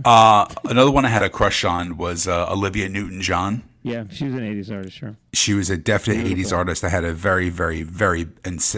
Uh, 0.04 0.46
another 0.64 0.90
one 0.92 1.04
I 1.04 1.08
had 1.08 1.22
a 1.24 1.28
crush 1.28 1.64
on 1.64 1.96
was 1.96 2.28
uh, 2.28 2.50
Olivia 2.50 2.88
Newton 2.88 3.20
John. 3.20 3.64
Yeah, 3.82 4.04
she 4.10 4.24
was 4.26 4.34
an 4.34 4.40
'80s 4.40 4.70
artist, 4.72 4.96
sure. 4.96 5.16
She 5.32 5.54
was 5.54 5.70
a 5.70 5.76
definite 5.76 6.24
80s 6.26 6.56
artist. 6.56 6.84
I 6.84 6.88
had 6.88 7.04
a 7.04 7.12
very, 7.12 7.48
very, 7.48 7.82
very 7.82 8.28
ins- 8.44 8.74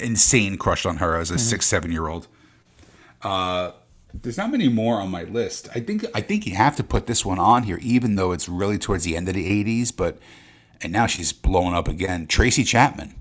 insane 0.00 0.56
crush 0.58 0.86
on 0.86 0.98
her 0.98 1.16
as 1.16 1.30
a 1.30 1.38
six, 1.38 1.66
seven 1.66 1.90
year 1.92 2.06
old. 2.08 2.28
Uh, 3.22 3.72
there's 4.22 4.38
not 4.38 4.50
many 4.50 4.68
more 4.68 5.00
on 5.00 5.10
my 5.10 5.24
list. 5.24 5.68
I 5.74 5.80
think 5.80 6.04
I 6.14 6.20
think 6.20 6.46
you 6.46 6.54
have 6.54 6.76
to 6.76 6.84
put 6.84 7.06
this 7.06 7.24
one 7.24 7.38
on 7.38 7.64
here, 7.64 7.78
even 7.82 8.14
though 8.16 8.32
it's 8.32 8.48
really 8.48 8.78
towards 8.78 9.04
the 9.04 9.16
end 9.16 9.28
of 9.28 9.34
the 9.34 9.64
80s. 9.64 9.94
But 9.94 10.18
and 10.80 10.92
now 10.92 11.06
she's 11.06 11.32
blowing 11.32 11.74
up 11.74 11.88
again. 11.88 12.26
Tracy 12.26 12.64
Chapman. 12.64 13.14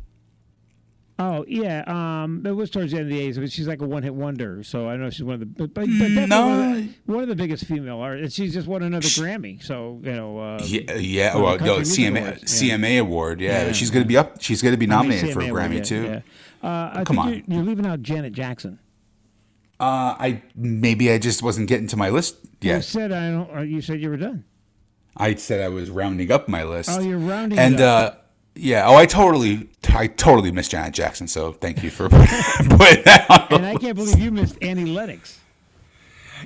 Oh 1.19 1.45
yeah, 1.47 1.83
um, 1.85 2.43
it 2.45 2.51
was 2.51 2.71
towards 2.71 2.91
the 2.91 2.97
end 2.97 3.11
of 3.11 3.15
the 3.15 3.31
'80s, 3.31 3.39
but 3.39 3.51
she's 3.51 3.67
like 3.67 3.81
a 3.81 3.85
one-hit 3.85 4.15
wonder. 4.15 4.63
So 4.63 4.89
I 4.89 4.97
know 4.97 5.11
she's 5.11 5.23
one 5.23 5.35
of 5.35 5.39
the, 5.41 5.45
but, 5.45 5.73
but, 5.73 5.87
no. 5.87 6.47
one, 6.47 6.59
of 6.59 6.75
the, 6.75 6.93
one 7.05 7.23
of 7.23 7.29
the 7.29 7.35
biggest 7.35 7.65
female 7.65 7.99
artists. 7.99 8.35
She's 8.35 8.51
just 8.51 8.67
won 8.67 8.81
another 8.81 9.07
Grammy. 9.07 9.63
So 9.63 10.01
you 10.03 10.11
know, 10.11 10.39
uh, 10.39 10.61
Yeah, 10.63 10.95
yeah. 10.95 11.35
Well, 11.35 11.57
no, 11.59 11.75
Country 11.75 11.75
Music 11.75 12.05
CMA 12.05 12.15
yeah. 12.15 12.77
CMA 12.77 12.99
award. 12.99 13.41
Yeah, 13.41 13.67
Yeah. 13.67 13.71
she's 13.73 13.91
gonna 13.91 14.05
be 14.05 14.17
up. 14.17 14.41
She's 14.41 14.63
gonna 14.63 14.75
be 14.75 14.85
I 14.85 14.89
mean, 14.89 15.09
nominated 15.09 15.33
for 15.33 15.41
a 15.41 15.45
Grammy 15.45 15.71
award, 15.73 15.85
too. 15.85 16.21
Uh, 16.63 17.03
Come 17.03 17.19
on. 17.19 17.29
You're, 17.29 17.41
you're 17.47 17.63
leaving 17.63 17.85
out 17.85 18.01
Janet 18.01 18.33
Jackson. 18.33 18.79
Uh, 19.83 20.15
I 20.19 20.41
maybe 20.55 21.11
I 21.11 21.17
just 21.17 21.43
wasn't 21.43 21.67
getting 21.67 21.87
to 21.87 21.97
my 21.97 22.09
list 22.09 22.37
You 22.61 22.71
yet. 22.71 22.83
said 22.85 23.11
I 23.11 23.31
don't. 23.31 23.57
uh, 23.57 23.61
You 23.61 23.81
said 23.81 23.99
you 24.01 24.09
were 24.09 24.17
done. 24.17 24.45
I 25.17 25.35
said 25.35 25.61
I 25.61 25.69
was 25.69 25.89
rounding 25.89 26.31
up 26.31 26.47
my 26.47 26.63
list. 26.63 26.89
Oh, 26.91 26.99
you're 26.99 27.17
rounding 27.19 27.59
and 27.59 27.75
it 27.75 27.81
up. 27.81 28.13
uh, 28.13 28.17
yeah. 28.55 28.87
Oh, 28.87 28.95
I 28.95 29.05
totally, 29.05 29.69
I 29.93 30.07
totally 30.07 30.51
missed 30.51 30.71
Janet 30.71 30.93
Jackson. 30.93 31.27
So 31.27 31.51
thank 31.51 31.83
you 31.83 31.89
for 31.89 32.09
putting 32.09 32.27
that 33.03 33.25
on. 33.29 33.47
and 33.59 33.65
I 33.65 33.75
can't 33.75 33.95
believe 33.95 34.17
you 34.19 34.31
missed 34.31 34.57
Annie 34.61 34.85
Lennox. 34.85 35.39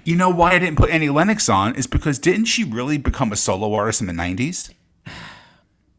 You 0.04 0.16
know 0.16 0.30
why 0.30 0.52
I 0.54 0.60
didn't 0.60 0.78
put 0.78 0.90
Annie 0.90 1.10
Lennox 1.10 1.48
on 1.50 1.76
is 1.76 1.88
because 1.88 2.20
didn't 2.20 2.46
she 2.46 2.64
really 2.64 2.98
become 2.98 3.32
a 3.32 3.36
solo 3.36 3.74
artist 3.74 4.02
in 4.02 4.08
the 4.08 4.14
'90s? 4.14 4.74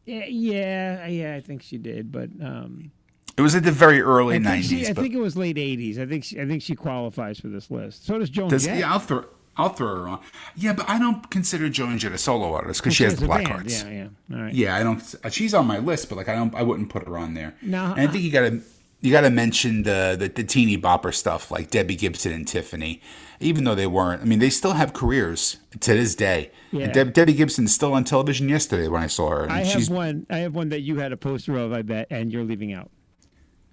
Yeah, 0.05 0.25
yeah, 0.27 1.07
yeah. 1.07 1.35
I 1.35 1.41
think 1.41 1.61
she 1.63 1.77
did, 1.77 2.11
but 2.11 2.29
um, 2.41 2.91
It 3.39 3.41
was 3.41 3.55
at 3.55 3.63
the 3.63 3.71
very 3.71 4.01
early 4.01 4.35
I 4.35 4.39
'90s. 4.39 4.63
she, 4.63 4.85
I 4.85 4.91
think 4.91 5.13
it 5.13 5.19
was 5.19 5.37
late 5.37 5.55
'80s. 5.55 5.97
I 5.97 6.05
think 6.05 6.25
she, 6.25 6.41
I 6.41 6.45
think 6.45 6.61
she 6.61 6.75
qualifies 6.75 7.39
for 7.39 7.47
this 7.47 7.71
list. 7.71 8.05
So 8.05 8.19
does 8.19 8.29
Joan 8.29 8.49
does, 8.49 8.65
Jett. 8.65 8.79
yeah, 8.79 8.91
I'll 8.91 8.99
throw, 8.99 9.23
I'll 9.55 9.69
throw 9.69 9.95
her 9.95 10.09
on. 10.09 10.19
Yeah, 10.57 10.73
but 10.73 10.89
I 10.89 10.99
don't 10.99 11.29
consider 11.31 11.69
Joan 11.69 11.97
Jett 11.99 12.11
a 12.11 12.17
solo 12.17 12.53
artist 12.53 12.81
because 12.81 12.97
she 12.97 13.05
has 13.05 13.13
has 13.13 13.21
the 13.21 13.27
Black 13.27 13.45
band. 13.45 13.53
Hearts. 13.53 13.81
Yeah, 13.81 13.89
yeah. 14.29 14.35
All 14.35 14.43
right. 14.43 14.53
Yeah, 14.53 14.75
I 14.75 14.83
don't. 14.83 15.15
Uh, 15.23 15.29
she's 15.29 15.53
on 15.53 15.67
my 15.67 15.79
list, 15.79 16.09
but 16.09 16.17
like 16.17 16.27
I 16.27 16.35
don't. 16.35 16.53
I 16.53 16.63
wouldn't 16.63 16.89
put 16.89 17.07
her 17.07 17.17
on 17.17 17.33
there. 17.33 17.55
No, 17.61 17.93
and 17.93 18.01
I 18.01 18.07
think 18.07 18.15
uh, 18.15 18.25
you 18.25 18.31
gotta 18.31 18.59
you 18.99 19.11
gotta 19.13 19.29
mention 19.29 19.83
the, 19.83 20.17
the 20.19 20.27
the 20.27 20.43
teeny 20.43 20.77
bopper 20.77 21.13
stuff 21.13 21.49
like 21.49 21.71
Debbie 21.71 21.95
Gibson 21.95 22.33
and 22.33 22.45
Tiffany, 22.45 23.01
even 23.39 23.63
though 23.63 23.75
they 23.75 23.87
weren't. 23.87 24.21
I 24.21 24.25
mean, 24.25 24.39
they 24.39 24.49
still 24.49 24.73
have 24.73 24.91
careers 24.91 25.55
to 25.79 25.93
this 25.93 26.13
day. 26.13 26.51
Yeah. 26.73 26.83
And 26.83 26.93
Deb, 26.93 27.13
Debbie 27.13 27.35
Gibson's 27.35 27.73
still 27.73 27.93
on 27.93 28.03
television 28.03 28.49
yesterday 28.49 28.89
when 28.89 29.01
I 29.01 29.07
saw 29.07 29.29
her. 29.29 29.49
I 29.49 29.63
have 29.63 29.89
one. 29.89 30.25
I 30.29 30.39
have 30.39 30.53
one 30.53 30.67
that 30.69 30.81
you 30.81 30.97
had 30.99 31.13
a 31.13 31.17
poster 31.17 31.55
of. 31.55 31.71
I 31.71 31.83
bet, 31.83 32.07
and 32.09 32.33
you're 32.33 32.43
leaving 32.43 32.73
out 32.73 32.91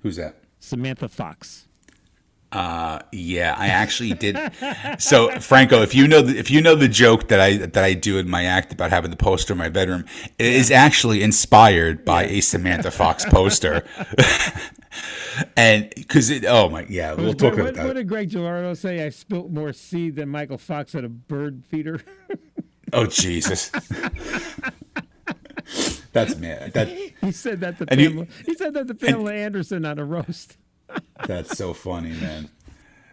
who's 0.06 0.16
that? 0.16 0.36
Samantha 0.60 1.08
Fox. 1.08 1.66
Uh, 2.52 3.00
yeah, 3.10 3.56
I 3.58 3.66
actually 3.66 4.14
did. 4.14 4.38
So, 4.98 5.30
Franco, 5.40 5.82
if 5.82 5.94
you 5.94 6.08
know 6.08 6.22
the, 6.22 6.38
if 6.38 6.50
you 6.50 6.62
know 6.62 6.74
the 6.74 6.88
joke 6.88 7.28
that 7.28 7.40
I 7.40 7.56
that 7.56 7.84
I 7.84 7.92
do 7.92 8.18
in 8.18 8.30
my 8.30 8.44
act 8.44 8.72
about 8.72 8.90
having 8.90 9.10
the 9.10 9.16
poster 9.16 9.52
in 9.52 9.58
my 9.58 9.68
bedroom, 9.68 10.06
it 10.38 10.46
is 10.46 10.70
actually 10.70 11.22
inspired 11.22 12.04
by 12.04 12.24
a 12.24 12.40
Samantha 12.40 12.90
Fox 12.90 13.24
poster. 13.26 13.84
and 15.56 15.92
because 15.94 16.30
it, 16.30 16.46
oh 16.46 16.70
my, 16.70 16.86
yeah, 16.88 17.12
we'll 17.12 17.28
what, 17.28 17.38
talk 17.38 17.52
what, 17.52 17.60
about 17.60 17.74
that. 17.74 17.86
what 17.86 17.96
did 17.96 18.08
Greg 18.08 18.30
Giraldo 18.30 18.74
say? 18.74 19.04
I 19.04 19.10
spilt 19.10 19.50
more 19.50 19.72
seed 19.72 20.16
than 20.16 20.30
Michael 20.30 20.58
Fox 20.58 20.94
at 20.94 21.04
a 21.04 21.08
bird 21.08 21.64
feeder. 21.68 22.00
Oh 22.92 23.06
Jesus, 23.06 23.70
that's 26.16 26.36
man. 26.36 26.70
That 26.72 26.88
he 27.20 27.32
said 27.32 27.60
that 27.60 27.78
to 27.78 27.86
And 27.88 28.00
you- 28.00 28.26
he 28.44 28.54
said 28.54 28.74
that 28.74 28.88
to 28.88 28.94
Pamela 28.94 29.32
Anderson 29.32 29.84
on 29.84 29.98
a 29.98 30.04
roast. 30.04 30.56
that's 31.26 31.56
so 31.56 31.72
funny, 31.74 32.10
man. 32.12 32.48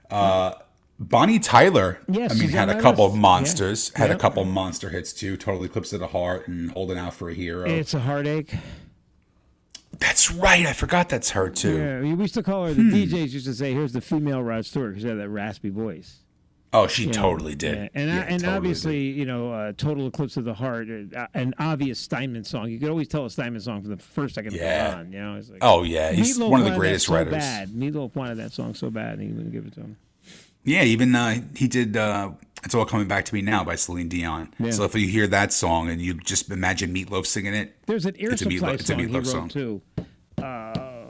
Uh, 0.10 0.54
Bonnie 1.00 1.40
Tyler, 1.40 2.00
Yes, 2.08 2.32
I 2.32 2.36
mean, 2.40 2.50
had 2.50 2.70
a 2.70 2.80
couple 2.80 3.06
of 3.06 3.16
monsters. 3.16 3.92
Yeah. 3.94 4.00
Had 4.02 4.12
a 4.12 4.18
couple 4.18 4.46
monster 4.46 4.90
hits 4.90 5.12
too. 5.12 5.36
Total 5.38 5.64
Eclipse 5.64 5.92
of 5.92 6.00
the 6.00 6.08
Heart 6.08 6.48
and 6.48 6.72
Holding 6.72 6.98
Out 6.98 7.14
for 7.16 7.30
a 7.30 7.34
Hero. 7.34 7.68
It's 7.68 7.94
a 7.94 8.00
heartache. 8.00 8.54
that's 10.00 10.32
right. 10.32 10.66
I 10.66 10.74
forgot 10.74 11.10
that's 11.10 11.32
her 11.32 11.50
too. 11.50 11.78
Yeah, 11.78 12.02
we 12.02 12.10
used 12.22 12.34
to 12.36 12.44
call 12.44 12.66
her. 12.68 12.74
The 12.74 12.82
Hmm. 12.84 12.94
DJs 12.94 13.32
used 13.32 13.46
to 13.48 13.54
say, 13.54 13.74
"Here's 13.74 13.94
the 13.94 14.02
female 14.02 14.42
Rod 14.44 14.66
Stewart," 14.66 14.92
because 14.92 15.04
she 15.04 15.08
had 15.10 15.18
that 15.20 15.30
raspy 15.30 15.70
voice. 15.70 16.20
Oh, 16.74 16.88
she 16.88 17.06
know. 17.06 17.12
totally 17.12 17.54
did. 17.56 17.76
Yeah, 17.76 17.88
and 17.94 18.10
Yeah, 18.10 18.22
and 18.22 18.40
totally 18.42 18.58
obviously, 18.58 19.02
you 19.12 19.26
know, 19.26 19.54
uh, 19.54 19.74
"Total 19.78 20.08
Eclipse 20.08 20.38
of 20.38 20.44
the 20.46 20.54
Heart," 20.56 20.88
uh, 21.16 21.28
an 21.36 21.54
obvious 21.60 22.00
Steinman 22.00 22.44
song. 22.44 22.70
You 22.70 22.80
could 22.80 22.90
always 22.90 23.08
tell 23.08 23.26
a 23.26 23.30
Steinman 23.30 23.62
song 23.62 23.82
from 23.82 23.92
the 23.92 23.98
first 23.98 24.36
second 24.36 24.54
Yeah. 24.54 24.96
on. 24.98 25.12
You 25.14 25.20
know, 25.20 25.36
it's 25.36 25.50
like, 25.50 25.60
Oh 25.62 25.84
yeah, 25.84 26.12
he's 26.12 26.38
Meatloaf 26.38 26.50
one 26.50 26.60
of 26.62 26.66
the 26.66 26.72
wanted 26.72 26.80
greatest 26.80 27.06
so 27.08 27.14
writers. 27.14 27.34
Bad. 27.34 27.70
Meatloaf 27.70 28.16
wanted 28.16 28.36
that 28.40 28.52
song 28.54 28.74
so 28.74 28.90
bad, 28.90 29.20
and 29.20 29.22
he 29.22 29.34
wouldn't 29.34 29.52
give 29.54 29.66
it 29.66 29.74
to 29.76 29.82
him. 29.82 29.98
Yeah, 30.66 30.84
even 30.84 31.14
uh, 31.14 31.42
he 31.56 31.68
did. 31.68 31.96
Uh, 31.96 32.32
it's 32.64 32.74
all 32.74 32.86
coming 32.86 33.08
back 33.08 33.26
to 33.26 33.34
me 33.36 33.42
now 33.42 33.64
by 33.66 33.76
Celine 33.76 34.08
Dion. 34.08 34.54
Yeah. 34.58 34.72
So 34.72 34.86
if 34.86 34.96
you 34.96 35.06
hear 35.08 35.28
that 35.28 35.52
song 35.52 35.90
and 35.90 36.02
you 36.02 36.14
just 36.16 36.50
imagine 36.50 36.94
Meatloaf 36.94 37.26
singing 37.26 37.54
it, 37.54 37.76
There's 37.86 38.06
an 38.06 38.16
Air 38.18 38.32
It's 38.32 38.42
a 38.42 38.46
Supply 38.46 38.72
Meatloaf- 38.72 38.80
it's 38.80 38.90
a 38.90 38.96
Meatloaf 38.96 39.26
song. 39.28 39.50
too. 39.50 39.82
Uh, 40.42 41.06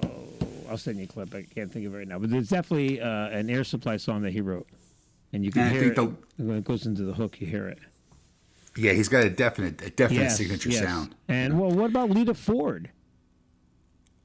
I'll 0.69 0.77
send 0.77 0.97
you 0.97 1.03
a 1.03 1.07
clip. 1.07 1.33
I 1.35 1.43
can't 1.43 1.71
think 1.71 1.85
of 1.85 1.93
it 1.93 1.97
right 1.99 2.07
now, 2.07 2.17
but 2.19 2.31
there's 2.31 2.49
definitely 2.49 2.99
uh, 2.99 3.07
an 3.29 3.49
Air 3.49 3.63
Supply 3.63 3.97
song 3.97 4.23
that 4.23 4.31
he 4.33 4.41
wrote, 4.41 4.67
and 5.33 5.43
you 5.43 5.51
can 5.51 5.63
And 5.63 5.71
hear 5.75 5.83
it 5.91 5.95
the- 5.95 6.13
when 6.37 6.57
it 6.57 6.63
goes 6.63 6.85
into 6.85 7.03
the 7.03 7.13
hook. 7.13 7.41
You 7.41 7.47
hear 7.47 7.67
it. 7.67 7.79
yeah, 8.77 8.93
he's 8.93 9.09
got 9.09 9.23
a 9.25 9.29
definite, 9.29 9.81
a 9.81 9.89
definite 9.89 10.21
Yes, 10.21 10.37
signature 10.37 10.69
yes. 10.69 10.83
sound. 10.83 11.15
And 11.27 11.59
well, 11.59 11.71
what 11.71 11.89
about 11.89 12.09
Lita 12.11 12.33
Ford? 12.33 12.89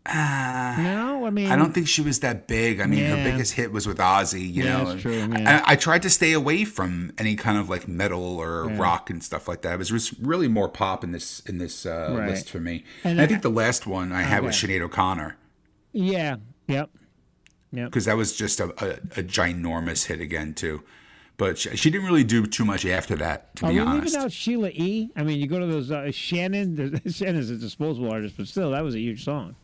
no, 0.06 1.26
I 1.26 1.30
mean, 1.30 1.50
Uh, 1.50 1.52
I 1.52 1.56
don't 1.56 1.74
think 1.74 1.86
she 1.86 2.00
was 2.00 2.20
that 2.20 2.46
big. 2.48 2.80
I 2.80 2.86
mean, 2.86 3.00
Yeah. 3.00 3.16
her 3.16 3.30
biggest 3.30 3.52
hit 3.54 3.72
was 3.72 3.86
with 3.86 3.98
Ozzy. 3.98 4.40
You 4.40 4.64
Yeah, 4.64 4.82
know, 4.82 4.98
true, 4.98 5.12
yeah. 5.16 5.62
I, 5.66 5.72
I 5.72 5.76
tried 5.76 6.00
to 6.02 6.10
stay 6.10 6.32
away 6.32 6.64
from 6.64 7.12
any 7.18 7.36
kind 7.36 7.58
of 7.58 7.68
like 7.68 7.86
metal 7.88 8.22
or 8.38 8.68
rock 8.68 9.10
and 9.10 9.22
stuff 9.22 9.48
like 9.48 9.60
that. 9.62 9.78
It 9.80 9.92
was 9.92 10.18
really 10.18 10.48
more 10.48 10.68
pop 10.68 11.04
in 11.04 11.12
this 11.12 11.40
in 11.40 11.58
this 11.58 11.84
uh, 11.84 12.14
Right. 12.18 12.30
list 12.30 12.48
for 12.48 12.58
me. 12.60 12.84
And 13.04 13.12
And, 13.12 13.20
I 13.20 13.24
I- 13.24 13.26
think 13.26 13.42
the 13.42 13.50
last 13.50 13.86
one 13.86 14.12
I 14.12 14.22
had 14.22 14.42
was 14.44 14.62
Okay. 14.64 14.78
Sinead 14.78 14.82
O'Connor 14.82 15.36
Yeah. 15.92 16.36
Yep. 16.68 16.90
Yep. 17.72 17.86
because 17.90 18.06
that 18.06 18.16
was 18.16 18.36
just 18.36 18.60
a, 18.60 18.66
a, 18.84 18.94
a 19.20 19.22
ginormous 19.22 20.06
hit 20.06 20.20
again 20.20 20.54
too. 20.54 20.82
But 21.36 21.56
she, 21.58 21.76
she 21.76 21.90
didn't 21.90 22.06
really 22.06 22.24
do 22.24 22.46
too 22.46 22.64
much 22.64 22.84
after 22.84 23.14
that, 23.16 23.54
to 23.56 23.66
Are 23.66 23.72
be 23.72 23.78
honest. 23.78 24.06
leaving 24.14 24.20
out 24.24 24.32
Sheila 24.32 24.70
E? 24.70 25.10
I 25.14 25.22
mean, 25.22 25.38
you 25.38 25.46
go 25.46 25.58
to 25.60 25.66
those 25.66 25.90
uh, 25.90 26.10
Shannon. 26.10 27.00
Shannon's 27.10 27.50
a 27.50 27.56
disposable 27.56 28.10
artist, 28.10 28.34
but 28.36 28.48
still, 28.48 28.72
that 28.72 28.82
was 28.82 28.94
a 28.96 29.00
huge 29.00 29.22
song. 29.24 29.54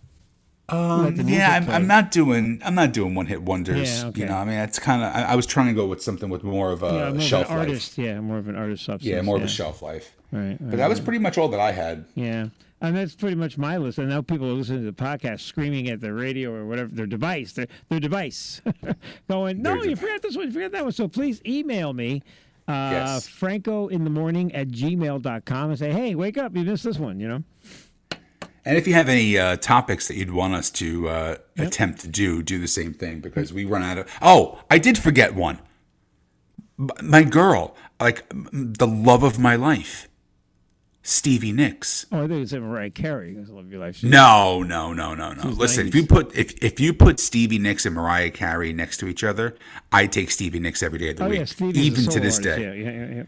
Like 0.71 1.17
the 1.17 1.25
music 1.25 1.35
yeah, 1.41 1.57
I'm. 1.57 1.69
I'm 1.69 1.87
not 1.87 2.11
doing 2.11 2.61
I'm 2.65 2.75
not 2.75 2.93
doing 2.95 3.15
one 3.15 3.27
hit 3.27 3.43
wonders. 3.43 4.01
Yeah, 4.03 4.09
okay. 4.09 4.21
You 4.21 4.27
know, 4.27 4.37
I 4.37 4.45
mean, 4.47 4.59
it's 4.61 4.79
kind 4.79 5.03
of 5.03 5.15
I, 5.15 5.33
I 5.33 5.35
was 5.37 5.45
trying 5.47 5.67
to 5.67 5.75
go 5.75 5.85
with 5.87 6.03
something 6.03 6.31
with 6.31 6.43
more 6.43 6.71
of 6.73 6.83
a 6.83 6.87
Yeah, 6.93 7.11
more 7.13 7.21
shelf 7.21 7.45
of 7.47 7.51
an 7.51 7.59
life. 7.59 7.69
artist. 7.69 7.99
Yeah, 7.99 8.21
more 8.21 8.39
of 8.39 8.49
an 8.49 8.57
artist 8.57 8.85
substance. 8.85 9.11
Yeah, 9.13 9.21
more 9.21 9.37
of 9.37 9.43
a 9.43 9.49
shelf 9.49 9.83
life. 9.83 10.17
Right. 10.33 10.57
But 10.59 10.77
that 10.79 10.89
was 10.89 11.01
pretty 11.01 11.19
much 11.19 11.37
all 11.37 11.49
that 11.49 11.61
I 11.61 11.73
had. 11.73 12.07
Yeah. 12.15 12.47
And 12.85 12.95
that's 12.97 13.15
pretty 13.15 13.37
much 13.37 13.57
my 13.57 13.79
list. 13.79 13.97
And 13.99 14.11
now 14.11 14.21
people 14.21 14.47
are 14.47 14.53
listening 14.53 14.81
to 14.81 14.91
the 14.91 14.93
podcast 14.93 15.41
screaming 15.41 15.89
at 15.89 16.01
their 16.01 16.13
radio 16.13 16.53
or 16.55 16.67
whatever, 16.67 16.91
their 16.93 17.07
device, 17.07 17.53
their, 17.55 17.67
their 17.89 17.99
device, 17.99 18.61
going, 19.29 19.63
no, 19.63 19.77
Their 19.81 19.91
you 19.91 19.97
forgot 19.97 20.21
this 20.21 20.37
one, 20.37 20.47
you 20.49 20.53
forgot 20.53 20.73
that 20.73 20.83
one. 20.83 20.93
So 20.93 21.09
please 21.09 21.41
email 21.47 21.95
me, 21.95 22.23
uh, 22.69 22.73
Yes. 22.93 23.27
Franco 23.29 23.89
in 23.89 24.05
the 24.05 24.11
morning 24.11 24.55
at 24.55 24.69
gmail.com 24.69 25.71
and 25.71 25.79
say, 25.79 25.93
hey, 25.93 26.15
wake 26.15 26.37
up, 26.37 26.55
you 26.55 26.63
missed 26.63 26.85
this 26.85 26.99
one, 26.99 27.21
you 27.21 27.29
know? 27.29 27.43
And 28.67 28.77
if 28.77 28.87
you 28.87 28.93
have 28.95 29.09
any 29.09 29.39
uh, 29.39 29.57
topics 29.57 30.09
that 30.09 30.17
you'd 30.17 30.33
want 30.33 30.55
us 30.55 30.71
to 30.73 31.09
uh, 31.09 31.37
attempt 31.59 32.01
to 32.01 32.09
do, 32.09 32.43
do 32.43 32.59
the 32.59 32.69
same 32.69 32.93
thing 32.93 33.21
because 33.21 33.53
we 33.53 33.65
run 33.65 33.83
out 33.83 33.97
of. 33.99 34.11
Oh, 34.21 34.59
I 34.71 34.79
did 34.79 34.99
forget 34.99 35.35
one. 35.35 35.59
My 37.03 37.23
girl, 37.23 37.77
like 38.01 38.25
the 38.53 38.87
love 38.87 39.23
of 39.23 39.39
my 39.39 39.57
life, 39.57 40.09
Stevie 41.07 41.53
Nicks. 41.53 42.07
Oh, 42.11 42.25
I 42.25 42.29
think 42.29 42.43
it's 42.43 42.53
Mariah 42.55 42.89
Carey. 42.89 43.37
I 43.39 43.53
love 43.53 43.71
your 43.71 43.79
life. 43.79 43.97
She's- 43.97 44.11
No, 44.11 44.63
no, 44.63 44.95
no, 44.95 45.15
no, 45.15 45.35
no. 45.35 45.43
She's 45.43 45.59
Listen, 45.59 45.87
if 45.87 45.95
you 45.95 46.07
put 46.07 46.35
if 46.35 46.53
if 46.65 46.81
you 46.81 46.95
put 46.95 47.21
Stevie 47.21 47.59
Nicks 47.59 47.85
and 47.85 47.95
Mariah 47.95 48.31
Carey 48.31 48.73
next 48.73 48.97
to 48.99 49.07
each 49.07 49.23
other, 49.23 49.55
I 49.93 50.07
take 50.07 50.31
Stevie 50.31 50.61
Nicks 50.61 50.83
every 50.83 50.99
day 50.99 51.11
of 51.11 51.19
the 51.19 51.25
Oh, 51.25 51.29
week, 51.29 51.39
yeah, 51.41 51.45
Stevie's 51.45 51.77
even 51.85 52.05
to 52.07 52.21
this 52.21 52.39
artist. 52.39 52.43
day. 52.43 52.63
Yeah, 52.63 52.73
yeah, 52.91 52.91
yeah, 53.07 53.15
yeah. 53.17 53.23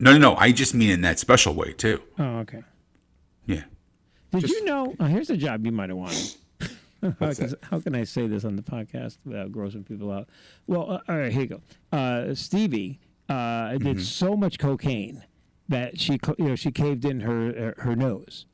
No, 0.00 0.12
no, 0.12 0.18
no. 0.18 0.36
I 0.36 0.50
just 0.50 0.74
mean 0.74 0.90
in 0.90 1.02
that 1.02 1.20
special 1.20 1.54
way 1.54 1.72
too. 1.72 2.02
Oh, 2.18 2.38
okay. 2.40 2.64
Yeah. 3.46 3.62
Did 4.32 4.40
Just- 4.40 4.54
you 4.54 4.64
know? 4.64 4.94
Oh, 4.98 5.04
here's 5.06 5.30
a 5.30 5.36
job 5.36 5.64
you 5.64 5.70
might 5.72 5.90
have 5.90 5.98
wanted. 5.98 6.34
how, 7.20 7.32
can, 7.32 7.54
how 7.62 7.80
can 7.80 7.94
I 7.94 8.04
say 8.04 8.26
this 8.26 8.44
on 8.44 8.56
the 8.56 8.62
podcast 8.62 9.18
without 9.24 9.52
grossing 9.52 9.86
people 9.86 10.10
out? 10.10 10.28
Well, 10.66 10.90
uh, 10.90 10.98
all 11.08 11.16
right, 11.18 11.32
here 11.32 11.42
you 11.42 11.46
go. 11.48 11.60
Uh, 11.96 12.34
Stevie 12.34 12.98
uh, 13.28 13.32
Mm-hmm. 13.34 13.84
did 13.84 14.02
so 14.04 14.36
much 14.36 14.58
cocaine 14.58 15.22
that 15.70 15.98
she, 15.98 16.18
you 16.38 16.44
know, 16.48 16.56
she 16.56 16.70
caved 16.70 17.04
in 17.04 17.20
her 17.20 17.52
her, 17.52 17.74
her 17.78 17.96
nose. 17.96 18.44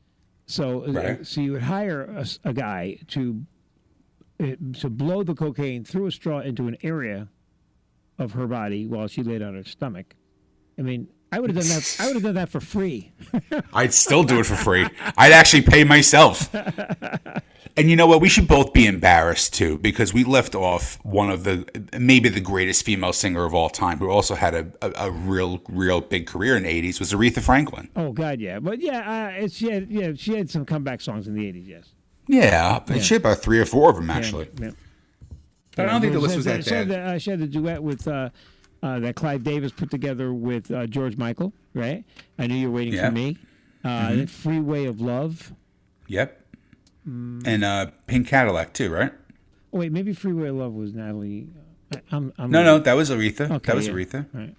So, 0.46 0.84
uh, 0.86 0.92
Right. 0.92 1.26
so 1.26 1.40
you 1.40 1.52
would 1.52 1.62
hire 1.62 2.22
a 2.44 2.52
guy 2.52 2.98
to 3.08 3.44
uh, 4.38 4.46
to 4.80 4.90
blow 4.90 5.24
the 5.24 5.34
cocaine 5.34 5.82
through 5.82 6.06
a 6.06 6.12
straw 6.12 6.40
into 6.40 6.68
an 6.68 6.76
area 6.82 7.28
of 8.18 8.32
her 8.32 8.46
body 8.46 8.86
while 8.86 9.08
she 9.08 9.22
laid 9.22 9.42
on 9.42 9.54
her 9.54 9.64
stomach. 9.64 10.14
I 10.78 10.82
mean, 10.82 11.08
I 11.32 11.40
would 11.40 11.50
have 11.50 11.58
done 11.58 11.68
that. 11.68 11.96
I 12.00 12.06
would 12.06 12.14
have 12.14 12.22
done 12.22 12.34
that 12.36 12.48
for 12.48 12.60
free. 12.60 13.10
I'd 13.74 13.92
still 13.92 14.22
do 14.22 14.38
it 14.40 14.46
for 14.46 14.54
free. 14.54 14.86
I'd 15.18 15.32
actually 15.32 15.62
pay 15.62 15.84
myself. 15.84 16.54
And 17.78 17.90
you 17.90 17.96
know 17.96 18.06
what? 18.06 18.22
We 18.22 18.28
should 18.30 18.48
both 18.48 18.72
be 18.72 18.86
embarrassed 18.86 19.52
too, 19.52 19.76
because 19.78 20.14
we 20.14 20.24
left 20.24 20.54
off 20.54 20.98
one 21.04 21.28
of 21.28 21.44
the 21.44 21.66
maybe 21.98 22.30
the 22.30 22.40
greatest 22.40 22.86
female 22.86 23.12
singer 23.12 23.44
of 23.44 23.54
all 23.54 23.68
time, 23.68 23.98
who 23.98 24.08
also 24.08 24.34
had 24.34 24.54
a, 24.54 24.72
a, 24.80 25.08
a 25.08 25.10
real, 25.10 25.60
real 25.68 26.00
big 26.00 26.26
career 26.26 26.56
in 26.56 26.62
the 26.62 26.70
'80s, 26.70 26.98
was 26.98 27.12
Aretha 27.12 27.42
Franklin. 27.42 27.90
Oh 27.94 28.12
God, 28.12 28.40
yeah, 28.40 28.60
but 28.60 28.80
yeah, 28.80 29.34
uh, 29.36 29.42
it's, 29.44 29.56
she 29.56 29.70
had 29.70 29.90
yeah 29.90 30.12
she 30.16 30.34
had 30.36 30.48
some 30.48 30.64
comeback 30.64 31.02
songs 31.02 31.28
in 31.28 31.34
the 31.34 31.46
eighties. 31.46 31.68
Yes, 31.68 31.92
Yeah, 32.28 32.78
but 32.86 33.02
she 33.04 33.12
had 33.14 33.20
about 33.22 33.38
three 33.38 33.58
or 33.60 33.66
four 33.66 33.90
of 33.90 33.96
them 33.96 34.08
actually. 34.08 34.48
Yeah. 34.58 34.70
But 35.76 35.88
I 35.90 35.92
don't 35.92 36.00
think 36.00 36.14
the 36.14 36.20
She 36.20 36.22
list 36.22 36.36
was 36.36 36.44
that 36.46 36.64
she 36.64 36.74
had 36.74 36.88
bad. 36.88 36.96
the- 37.10 37.14
uh, 37.16 37.18
she 37.18 37.30
had 37.30 37.40
the 37.40 37.46
duet 37.46 37.82
with 37.82 38.08
uh, 38.08 38.30
uh, 38.82 38.98
that 39.00 39.16
Clive 39.16 39.42
Davis 39.42 39.72
put 39.72 39.90
together 39.90 40.32
with 40.32 40.70
uh, 40.70 40.86
George 40.86 41.16
Michael, 41.16 41.52
right? 41.74 42.04
I 42.38 42.46
knew 42.46 42.54
you 42.56 42.70
were 42.70 42.76
waiting 42.76 42.98
for 42.98 43.10
me. 43.10 43.38
Uh, 43.84 43.88
Mm-hmm. 44.10 44.24
Freeway 44.26 44.84
of 44.86 45.00
Love. 45.00 45.52
Yep. 46.08 46.42
Mm. 47.08 47.46
And 47.46 47.64
uh, 47.64 47.86
Pink 48.08 48.26
Cadillac 48.26 48.72
too, 48.72 48.90
right? 48.92 49.12
Oh, 49.72 49.78
wait, 49.78 49.92
maybe 49.92 50.12
Freeway 50.12 50.48
of 50.48 50.56
Love 50.56 50.72
was 50.72 50.92
Natalie. 50.92 51.48
I'm, 52.10 52.32
I'm 52.36 52.50
No, 52.50 52.64
no, 52.64 52.78
that 52.80 52.94
was 52.94 53.10
Aretha. 53.10 53.48
Okay, 53.50 53.58
that 53.66 53.76
was 53.76 53.86
yeah. 53.86 53.92
Aretha. 53.92 54.26
Right. 54.32 54.54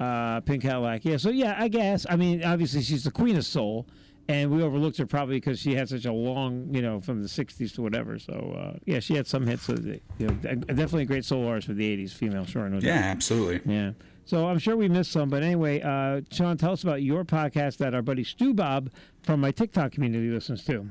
Uh, 0.00 0.40
Pink 0.40 0.62
Cadillac. 0.62 1.04
Yeah. 1.04 1.18
So 1.18 1.28
yeah, 1.30 1.56
I 1.58 1.68
guess. 1.68 2.06
I 2.08 2.16
mean, 2.16 2.42
obviously 2.42 2.80
she's 2.82 3.04
the 3.04 3.10
queen 3.10 3.36
of 3.36 3.44
soul, 3.44 3.86
and 4.28 4.50
we 4.50 4.62
overlooked 4.62 4.96
her 4.98 5.06
probably 5.06 5.36
because 5.36 5.58
she 5.58 5.74
had 5.74 5.88
such 5.88 6.04
a 6.04 6.12
long, 6.12 6.68
you 6.72 6.82
know, 6.82 7.00
from 7.00 7.22
the 7.22 7.28
'60s 7.28 7.74
to 7.74 7.82
whatever. 7.82 8.18
So 8.18 8.56
uh, 8.56 8.78
yeah, 8.84 9.00
she 9.00 9.14
had 9.14 9.26
some 9.26 9.46
hits. 9.46 9.68
Of 9.68 9.84
the, 9.84 10.00
you 10.18 10.26
know, 10.26 10.34
definitely 10.34 11.02
a 11.02 11.06
great 11.06 11.24
soul 11.24 11.46
artist 11.46 11.68
for 11.68 11.74
the 11.74 11.96
'80s, 11.96 12.12
female, 12.12 12.44
sure, 12.44 12.68
no 12.68 12.80
doubt. 12.80 12.86
Yeah, 12.86 12.94
absolutely. 12.94 13.60
Yeah. 13.72 13.92
So 14.26 14.48
I'm 14.48 14.58
sure 14.58 14.74
we 14.74 14.88
missed 14.88 15.12
some, 15.12 15.28
but 15.28 15.42
anyway, 15.42 15.82
uh, 15.82 16.22
Sean, 16.30 16.56
tell 16.56 16.72
us 16.72 16.82
about 16.82 17.02
your 17.02 17.24
podcast 17.24 17.76
that 17.78 17.94
our 17.94 18.00
buddy 18.00 18.24
Stu 18.24 18.54
Bob 18.54 18.90
from 19.22 19.40
my 19.40 19.50
TikTok 19.50 19.92
community 19.92 20.30
listens 20.30 20.64
to. 20.64 20.88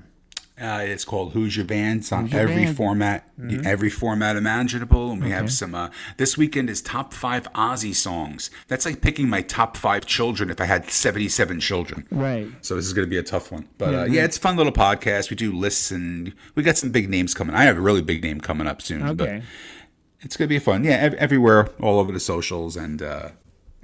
Uh, 0.63 0.79
it's 0.83 1.03
called 1.03 1.33
Who's 1.33 1.57
Your 1.57 1.65
Band. 1.65 1.99
It's 1.99 2.11
on 2.13 2.31
every 2.33 2.63
Band? 2.65 2.77
format, 2.77 3.29
Mm-hmm. 3.37 3.67
every 3.67 3.89
format 3.89 4.35
imaginable. 4.37 5.11
And 5.11 5.21
we 5.23 5.31
have 5.31 5.51
some. 5.51 5.75
Uh, 5.75 5.89
this 6.17 6.37
weekend 6.37 6.69
is 6.69 6.81
top 6.81 7.13
five 7.13 7.51
Aussie 7.53 7.93
songs. 7.95 8.49
That's 8.69 8.85
like 8.85 9.01
picking 9.01 9.27
my 9.27 9.41
top 9.41 9.75
five 9.75 10.05
children 10.05 10.49
if 10.49 10.61
I 10.61 10.65
had 10.65 10.89
seventy-seven 10.89 11.59
children. 11.59 12.07
Right. 12.11 12.47
So 12.61 12.75
this 12.75 12.85
is 12.85 12.93
going 12.93 13.05
to 13.05 13.09
be 13.09 13.17
a 13.17 13.23
tough 13.23 13.51
one. 13.51 13.67
But 13.77 13.93
uh, 13.93 14.03
yeah, 14.05 14.23
it's 14.23 14.37
a 14.37 14.39
fun 14.39 14.55
little 14.55 14.71
podcast. 14.71 15.29
We 15.29 15.35
do 15.35 15.51
lists 15.51 15.91
and 15.91 16.33
we 16.55 16.63
got 16.63 16.77
some 16.77 16.91
big 16.91 17.09
names 17.09 17.33
coming. 17.33 17.55
I 17.55 17.63
have 17.63 17.75
a 17.77 17.81
really 17.81 18.01
big 18.01 18.23
name 18.23 18.39
coming 18.39 18.65
up 18.67 18.81
soon. 18.81 19.03
Okay. 19.03 19.15
But 19.15 19.41
it's 20.21 20.37
going 20.37 20.47
to 20.47 20.55
be 20.55 20.59
fun. 20.59 20.85
Yeah, 20.85 20.91
ev- 20.93 21.15
everywhere, 21.15 21.69
all 21.81 21.99
over 21.99 22.13
the 22.13 22.19
socials 22.21 22.77
and 22.77 23.01
uh, 23.01 23.29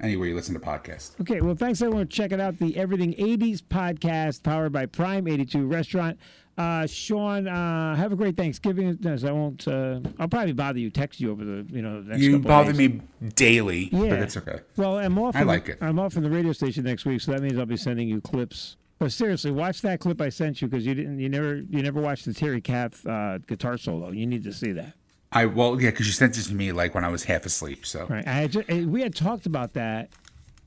anywhere 0.00 0.28
you 0.28 0.34
listen 0.34 0.54
to 0.54 0.60
podcasts. 0.60 1.20
Okay, 1.20 1.42
well, 1.42 1.54
thanks 1.54 1.82
everyone 1.82 2.06
for 2.06 2.10
checking 2.12 2.40
out 2.40 2.56
the 2.58 2.78
Everything 2.78 3.12
80s 3.14 3.60
podcast 3.60 4.42
powered 4.42 4.72
by 4.72 4.86
Prime 4.86 5.28
82 5.28 5.66
Restaurant. 5.66 6.18
Uh, 6.58 6.86
Sean, 6.86 7.48
uh, 7.48 7.94
have 7.96 8.12
a 8.12 8.16
great 8.16 8.36
Thanksgiving. 8.36 8.98
As 9.06 9.24
I 9.24 9.32
won't, 9.32 9.66
uh, 9.66 10.00
I'll 10.18 10.28
probably 10.28 10.52
bother 10.52 10.78
you, 10.78 10.90
text 10.90 11.18
you 11.20 11.30
over 11.30 11.44
the, 11.44 11.66
you 11.70 11.80
know, 11.80 12.02
the 12.02 12.10
next 12.10 12.20
You 12.22 12.38
bother 12.38 12.74
me 12.74 13.00
daily, 13.34 13.88
Yeah, 13.92 14.10
but 14.10 14.18
it's 14.18 14.36
okay. 14.36 14.60
Well, 14.76 14.98
I'm 14.98 15.18
off. 15.18 15.36
I 15.36 15.44
like 15.44 15.68
it. 15.68 15.78
I'm 15.80 15.98
off 15.98 16.12
from 16.12 16.22
the 16.24 16.30
radio 16.30 16.52
station 16.52 16.84
next 16.84 17.06
week, 17.06 17.20
so 17.22 17.32
that 17.32 17.40
means 17.40 17.58
I'll 17.58 17.64
be 17.66 17.76
sending 17.78 18.08
you 18.08 18.20
clips. 18.20 18.76
But 18.98 19.12
seriously, 19.12 19.50
watch 19.50 19.80
that 19.80 20.00
clip 20.00 20.20
I 20.20 20.28
sent 20.28 20.60
you 20.60 20.68
because 20.68 20.84
you 20.84 20.94
didn't, 20.94 21.18
you 21.18 21.30
never, 21.30 21.56
you 21.56 21.82
never 21.82 22.00
watched 22.02 22.26
the 22.26 22.34
Terry 22.34 22.60
Kath 22.60 23.06
uh, 23.06 23.38
guitar 23.38 23.78
solo. 23.78 24.10
You 24.10 24.26
need 24.26 24.44
to 24.44 24.52
see 24.52 24.72
that. 24.72 24.92
I 25.32 25.46
well, 25.46 25.80
yeah, 25.80 25.90
because 25.90 26.06
you 26.06 26.12
sent 26.12 26.36
it 26.36 26.42
to 26.42 26.54
me 26.54 26.72
like 26.72 26.94
when 26.94 27.04
I 27.04 27.08
was 27.08 27.24
half 27.24 27.46
asleep. 27.46 27.86
So 27.86 28.04
Right. 28.06 28.26
I 28.26 28.32
had 28.32 28.52
ju- 28.52 28.64
eh, 28.68 28.84
we 28.84 29.00
had 29.00 29.14
talked 29.14 29.46
about 29.46 29.72
that 29.74 30.10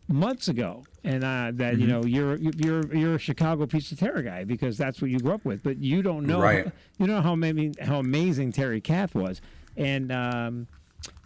months 0.08 0.48
ago, 0.48 0.84
and 1.04 1.24
uh, 1.24 1.52
that 1.54 1.74
Mm-hmm. 1.74 1.82
you 1.82 1.88
know 1.88 2.04
you're 2.04 2.36
you're 2.38 2.96
you're 2.96 3.16
a 3.16 3.20
Chicago 3.20 3.66
Peter 3.66 3.96
Cetera 3.96 4.24
guy 4.24 4.44
because 4.44 4.78
that's 4.78 5.02
what 5.02 5.10
you 5.12 5.20
grew 5.20 5.34
up 5.34 5.46
with, 5.46 5.64
but 5.64 5.78
you 5.78 6.02
don't 6.02 6.26
know 6.26 6.40
Right. 6.42 6.72
you 6.98 7.08
know 7.08 7.22
how 7.22 7.36
maybe 7.36 7.74
how 7.82 8.00
amazing 8.00 8.52
Terry 8.52 8.82
Kath 8.82 9.16
was, 9.16 9.42
and. 9.78 10.12
Um, 10.12 10.68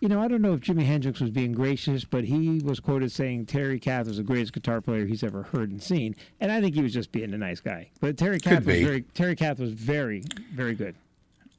you 0.02 0.08
know, 0.10 0.20
I 0.20 0.28
don't 0.28 0.42
know 0.42 0.54
if 0.54 0.62
Jimi 0.62 0.86
Hendrix 0.86 1.20
was 1.20 1.30
being 1.30 1.52
gracious, 1.52 2.04
but 2.04 2.24
he 2.24 2.60
was 2.64 2.80
quoted 2.80 3.12
saying 3.12 3.46
Terry 3.46 3.80
Kath 3.80 4.08
was 4.08 4.18
the 4.18 4.24
greatest 4.24 4.54
guitar 4.54 4.82
player 4.82 5.06
he's 5.06 5.22
ever 5.24 5.44
heard 5.44 5.70
and 5.70 5.84
seen, 5.84 6.16
and 6.40 6.52
I 6.52 6.62
think 6.62 6.74
he 6.74 6.82
was 6.82 6.92
just 6.94 7.12
being 7.12 7.32
a 7.32 7.38
nice 7.38 7.60
guy. 7.60 7.92
But 8.00 8.18
Terry 8.18 8.40
Kath 8.40 8.66
was 8.66 8.76
be. 8.78 8.84
very 8.84 9.02
Terry 9.14 9.36
Kath 9.36 9.60
was 9.60 9.74
very 9.74 10.24
very 10.52 10.74
good. 10.74 10.96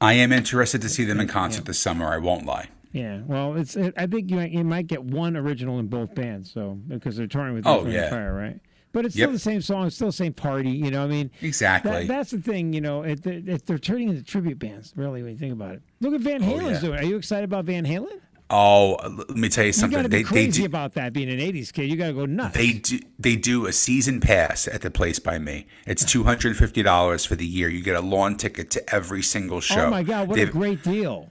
I 0.01 0.13
am 0.13 0.33
interested 0.33 0.81
to 0.81 0.89
see 0.89 1.05
them 1.05 1.21
in 1.21 1.29
concert 1.29 1.63
this 1.63 1.79
summer. 1.79 2.07
I 2.07 2.17
won't 2.17 2.45
lie. 2.45 2.67
Yeah, 2.91 3.21
well, 3.27 3.55
it's. 3.55 3.75
It, 3.75 3.93
I 3.97 4.07
think 4.07 4.31
you 4.31 4.37
might, 4.37 4.51
you 4.51 4.63
might 4.63 4.87
get 4.87 5.03
one 5.03 5.37
original 5.37 5.77
in 5.79 5.87
both 5.87 6.15
bands, 6.15 6.51
so 6.51 6.79
because 6.87 7.15
they're 7.17 7.27
touring 7.27 7.53
with 7.53 7.67
Oh, 7.67 7.85
yeah. 7.85 8.09
Fire, 8.09 8.33
right? 8.33 8.59
But 8.91 9.05
it's 9.05 9.13
still 9.13 9.27
Yep. 9.27 9.33
the 9.33 9.39
same 9.39 9.61
song, 9.61 9.85
it's 9.85 9.95
still 9.95 10.07
the 10.07 10.13
same 10.13 10.33
party. 10.33 10.71
You 10.71 10.89
know, 10.89 11.01
what 11.01 11.05
I 11.11 11.15
mean, 11.15 11.31
Exactly. 11.41 11.91
that, 11.91 12.07
that's 12.07 12.31
the 12.31 12.39
thing. 12.41 12.73
You 12.73 12.81
know, 12.81 13.03
it, 13.03 13.23
it, 13.27 13.65
they're 13.67 13.77
turning 13.77 14.09
into 14.09 14.23
tribute 14.23 14.57
bands. 14.57 14.93
Really, 14.95 15.21
when 15.21 15.33
you 15.33 15.37
think 15.37 15.53
about 15.53 15.75
it. 15.75 15.83
Look 16.01 16.15
at 16.15 16.21
Van 16.21 16.41
oh, 16.41 16.45
Halen's 16.47 16.63
Oh, 16.63 16.69
yeah. 16.71 16.79
doing. 16.79 16.99
Are 16.99 17.03
you 17.05 17.15
excited 17.17 17.43
about 17.43 17.65
Van 17.65 17.85
Halen? 17.85 18.19
Oh, 18.51 18.97
let 19.03 19.29
me 19.37 19.47
tell 19.47 19.63
you 19.63 19.71
something. 19.71 19.91
You 19.91 19.97
got 19.97 20.01
something. 20.01 20.03
to 20.05 20.09
They 20.09 20.17
be 20.17 20.23
they 20.23 20.23
crazy 20.47 20.61
do, 20.63 20.65
about 20.65 20.95
that. 20.95 21.13
Being 21.13 21.29
an 21.29 21.37
'80s 21.37 21.71
kid, 21.71 21.83
you 21.83 21.95
got 21.95 22.07
to 22.07 22.13
go 22.13 22.25
nuts. 22.25 22.55
they 22.57 22.71
do 22.73 22.97
they 23.19 23.35
do 23.35 23.67
a 23.67 23.71
season 23.71 24.19
pass 24.19 24.67
at 24.67 24.81
the 24.81 24.89
place 24.89 25.19
by 25.19 25.37
me. 25.37 25.67
It's 25.85 26.03
two 26.03 26.23
hundred 26.23 26.47
and 26.47 26.57
fifty 26.57 26.81
dollars 26.81 27.23
for 27.25 27.35
the 27.35 27.45
year. 27.45 27.69
You 27.69 27.83
get 27.83 27.95
a 27.95 28.01
lawn 28.01 28.37
ticket 28.37 28.71
to 28.71 28.91
every 28.95 29.21
single 29.21 29.57
oh 29.57 29.59
show. 29.59 29.85
oh 29.85 29.89
my 29.91 30.01
God, 30.01 30.27
what 30.29 30.37
They've- 30.37 30.49
a 30.49 30.51
great 30.51 30.81
deal! 30.81 31.29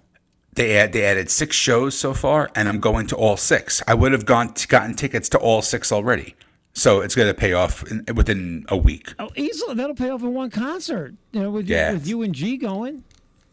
They 0.59 0.77
add, 0.77 0.93
they 0.93 1.05
added 1.05 1.31
six 1.31 1.55
shows 1.55 1.97
so 1.97 2.13
far, 2.13 2.51
and 2.57 2.69
I'm 2.69 2.81
going 2.81 3.07
to 3.07 3.17
all 3.17 3.37
six. 3.37 3.81
I 3.87 3.95
would 3.95 4.11
have 4.11 4.27
gone 4.27 4.53
gotten 4.67 4.95
tickets 4.97 5.29
to 5.29 5.39
all 5.39 5.63
six 5.63 5.93
already, 5.93 6.35
so 6.73 7.01
it's 7.01 7.15
going 7.15 7.29
to 7.29 7.35
pay 7.35 7.53
off 7.53 7.89
in, 7.89 8.05
within 8.17 8.67
a 8.69 8.77
week. 8.77 9.15
Oh, 9.21 9.31
easily 9.37 9.75
that'll 9.77 9.95
pay 9.95 10.11
off 10.11 10.21
in 10.23 10.35
one 10.35 10.51
concert. 10.51 11.15
You 11.31 11.43
know, 11.43 11.51
with, 11.53 11.69
you- 11.69 11.77
Yeah. 11.77 11.93
with 11.93 12.09
you 12.09 12.23
and 12.23 12.35
G 12.35 12.57
going. 12.57 13.05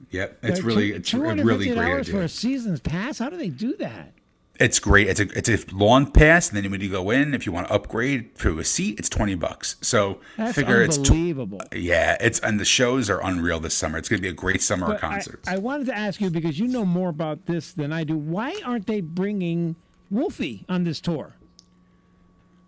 Yep, 0.10 0.40
it's 0.42 0.62
really 0.64 0.94
it's 0.94 1.14
a 1.14 1.20
really 1.20 1.44
great 1.44 1.78
$250 1.78 2.00
idea. 2.00 2.14
for 2.16 2.22
a 2.24 2.30
season's 2.30 2.80
pass. 2.80 3.20
How 3.20 3.30
do 3.30 3.38
they 3.38 3.50
do 3.50 3.76
that? 3.78 4.12
It's 4.60 4.80
great. 4.80 5.08
It's 5.10 5.20
a 5.20 5.24
it's 5.38 5.50
a 5.50 5.76
lawn 5.76 6.10
pass, 6.12 6.50
and 6.50 6.58
then 6.58 6.72
when 6.72 6.80
you 6.80 6.90
go 6.90 7.10
in, 7.12 7.34
if 7.34 7.46
you 7.46 7.52
want 7.52 7.68
to 7.68 7.74
upgrade 7.74 8.38
to 8.40 8.60
a 8.60 8.64
seat, 8.64 8.98
it's 9.00 9.10
twenty 9.10 9.36
bucks. 9.36 9.76
So 9.82 10.22
That's 10.38 10.56
figure 10.56 10.82
it's 10.82 10.98
tw- 10.98 11.12
unbelievable. 11.12 11.62
yeah, 11.74 12.16
it's 12.22 12.40
and 12.40 12.60
the 12.60 12.66
shows 12.66 13.10
are 13.10 13.22
unreal 13.22 13.60
this 13.60 13.74
summer. 13.74 13.98
It's 13.98 14.08
going 14.08 14.20
to 14.20 14.22
be 14.22 14.30
a 14.30 14.34
great 14.34 14.62
summer 14.62 14.86
of 14.94 15.02
But 15.02 15.04
I, 15.08 15.12
concerts. 15.14 15.48
I 15.50 15.58
wanted 15.58 15.88
to 15.88 15.98
ask 15.98 16.22
you 16.22 16.30
because 16.30 16.58
you 16.58 16.68
know 16.68 16.86
more 16.86 17.10
about 17.10 17.46
this 17.48 17.74
than 17.74 17.92
I 17.92 18.06
do. 18.06 18.16
Why 18.16 18.56
aren't 18.64 18.88
they 18.88 19.02
bringing 19.02 19.76
Wolfie 20.10 20.66
on 20.70 20.86
this 20.86 21.02
tour? 21.02 21.36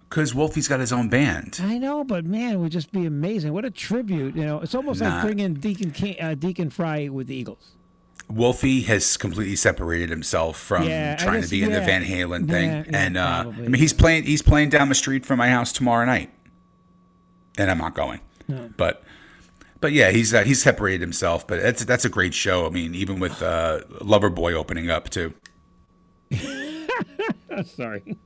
Because 0.10 0.34
Wolfie's 0.34 0.68
got 0.68 0.80
his 0.80 0.94
own 0.94 1.10
band. 1.10 1.60
I 1.62 1.78
know, 1.78 2.04
but 2.04 2.26
man, 2.26 2.54
it 2.54 2.58
would 2.58 2.72
just 2.72 2.92
be 2.94 3.06
amazing. 3.06 3.52
What 3.54 3.66
a 3.66 3.70
tribute! 3.72 4.36
You 4.36 4.46
know, 4.46 4.60
it's 4.62 4.74
almost 4.76 5.02
like 5.02 5.22
bringing 5.22 5.54
Deacon 5.56 5.92
King, 5.92 6.16
uh, 6.22 6.34
Deacon 6.36 6.70
Frey 6.70 7.10
with 7.10 7.28
the 7.28 7.36
Eagles. 7.36 7.72
Wolfie 8.30 8.82
has 8.82 9.16
completely 9.18 9.56
separated 9.56 10.10
himself 10.10 10.58
from 10.60 10.84
Yeah, 10.84 11.16
trying 11.16 11.42
guess- 11.42 11.50
to 11.50 11.56
be 11.56 11.64
in 11.64 11.72
the. 11.72 11.80
Van 11.82 12.04
Halen 12.04 12.50
thing, 12.50 12.70
Yeah, 12.70 12.84
and 12.94 13.18
uh, 13.18 13.44
probably. 13.44 13.66
I 13.66 13.68
mean 13.70 13.80
he's 13.82 13.94
playing 13.94 14.24
he's 14.24 14.42
playing 14.42 14.70
down 14.70 14.90
the 14.90 14.96
street 14.96 15.26
from 15.26 15.38
my 15.38 15.50
house 15.50 15.72
tomorrow 15.72 16.06
night, 16.06 16.30
and 17.58 17.72
I'm 17.72 17.78
not 17.78 17.96
going. 17.96 18.20
But 18.78 19.04
but 19.80 19.92
yeah, 19.94 20.12
he's 20.12 20.34
uh, 20.34 20.44
he's 20.44 20.62
separated 20.62 21.02
himself. 21.02 21.48
But 21.48 21.62
that's 21.62 21.86
that's 21.86 22.04
a 22.06 22.10
great 22.10 22.34
show. 22.34 22.66
I 22.66 22.70
mean, 22.70 22.96
even 22.96 23.20
with 23.20 23.42
uh, 23.42 23.82
Loverboy 24.02 24.54
opening 24.54 24.90
up 24.90 25.10
too. 25.10 25.34
Sorry. 27.76 28.18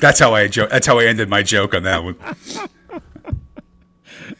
That's 0.00 0.18
how 0.20 0.34
I 0.34 0.48
joke. 0.48 0.70
That's 0.70 0.86
how 0.86 0.98
I 0.98 1.06
ended 1.06 1.28
my 1.28 1.42
joke 1.42 1.74
on 1.74 1.82
that 1.84 2.04
one. 2.04 2.16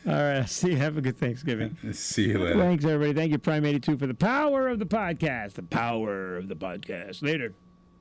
All 0.06 0.12
right. 0.12 0.48
See 0.48 0.70
you. 0.70 0.76
Have 0.76 0.96
a 0.96 1.00
good 1.00 1.18
Thanksgiving. 1.18 1.76
See 1.92 2.28
you 2.30 2.38
later. 2.38 2.58
Thanks, 2.58 2.84
everybody. 2.84 3.12
Thank 3.12 3.32
you, 3.32 3.38
Prime 3.38 3.64
82, 3.64 3.98
for 3.98 4.06
the 4.06 4.14
power 4.14 4.68
of 4.68 4.78
the 4.78 4.86
podcast. 4.86 5.54
The 5.54 5.62
power 5.62 6.36
of 6.36 6.48
the 6.48 6.56
podcast. 6.56 7.22
Later. 7.22 7.54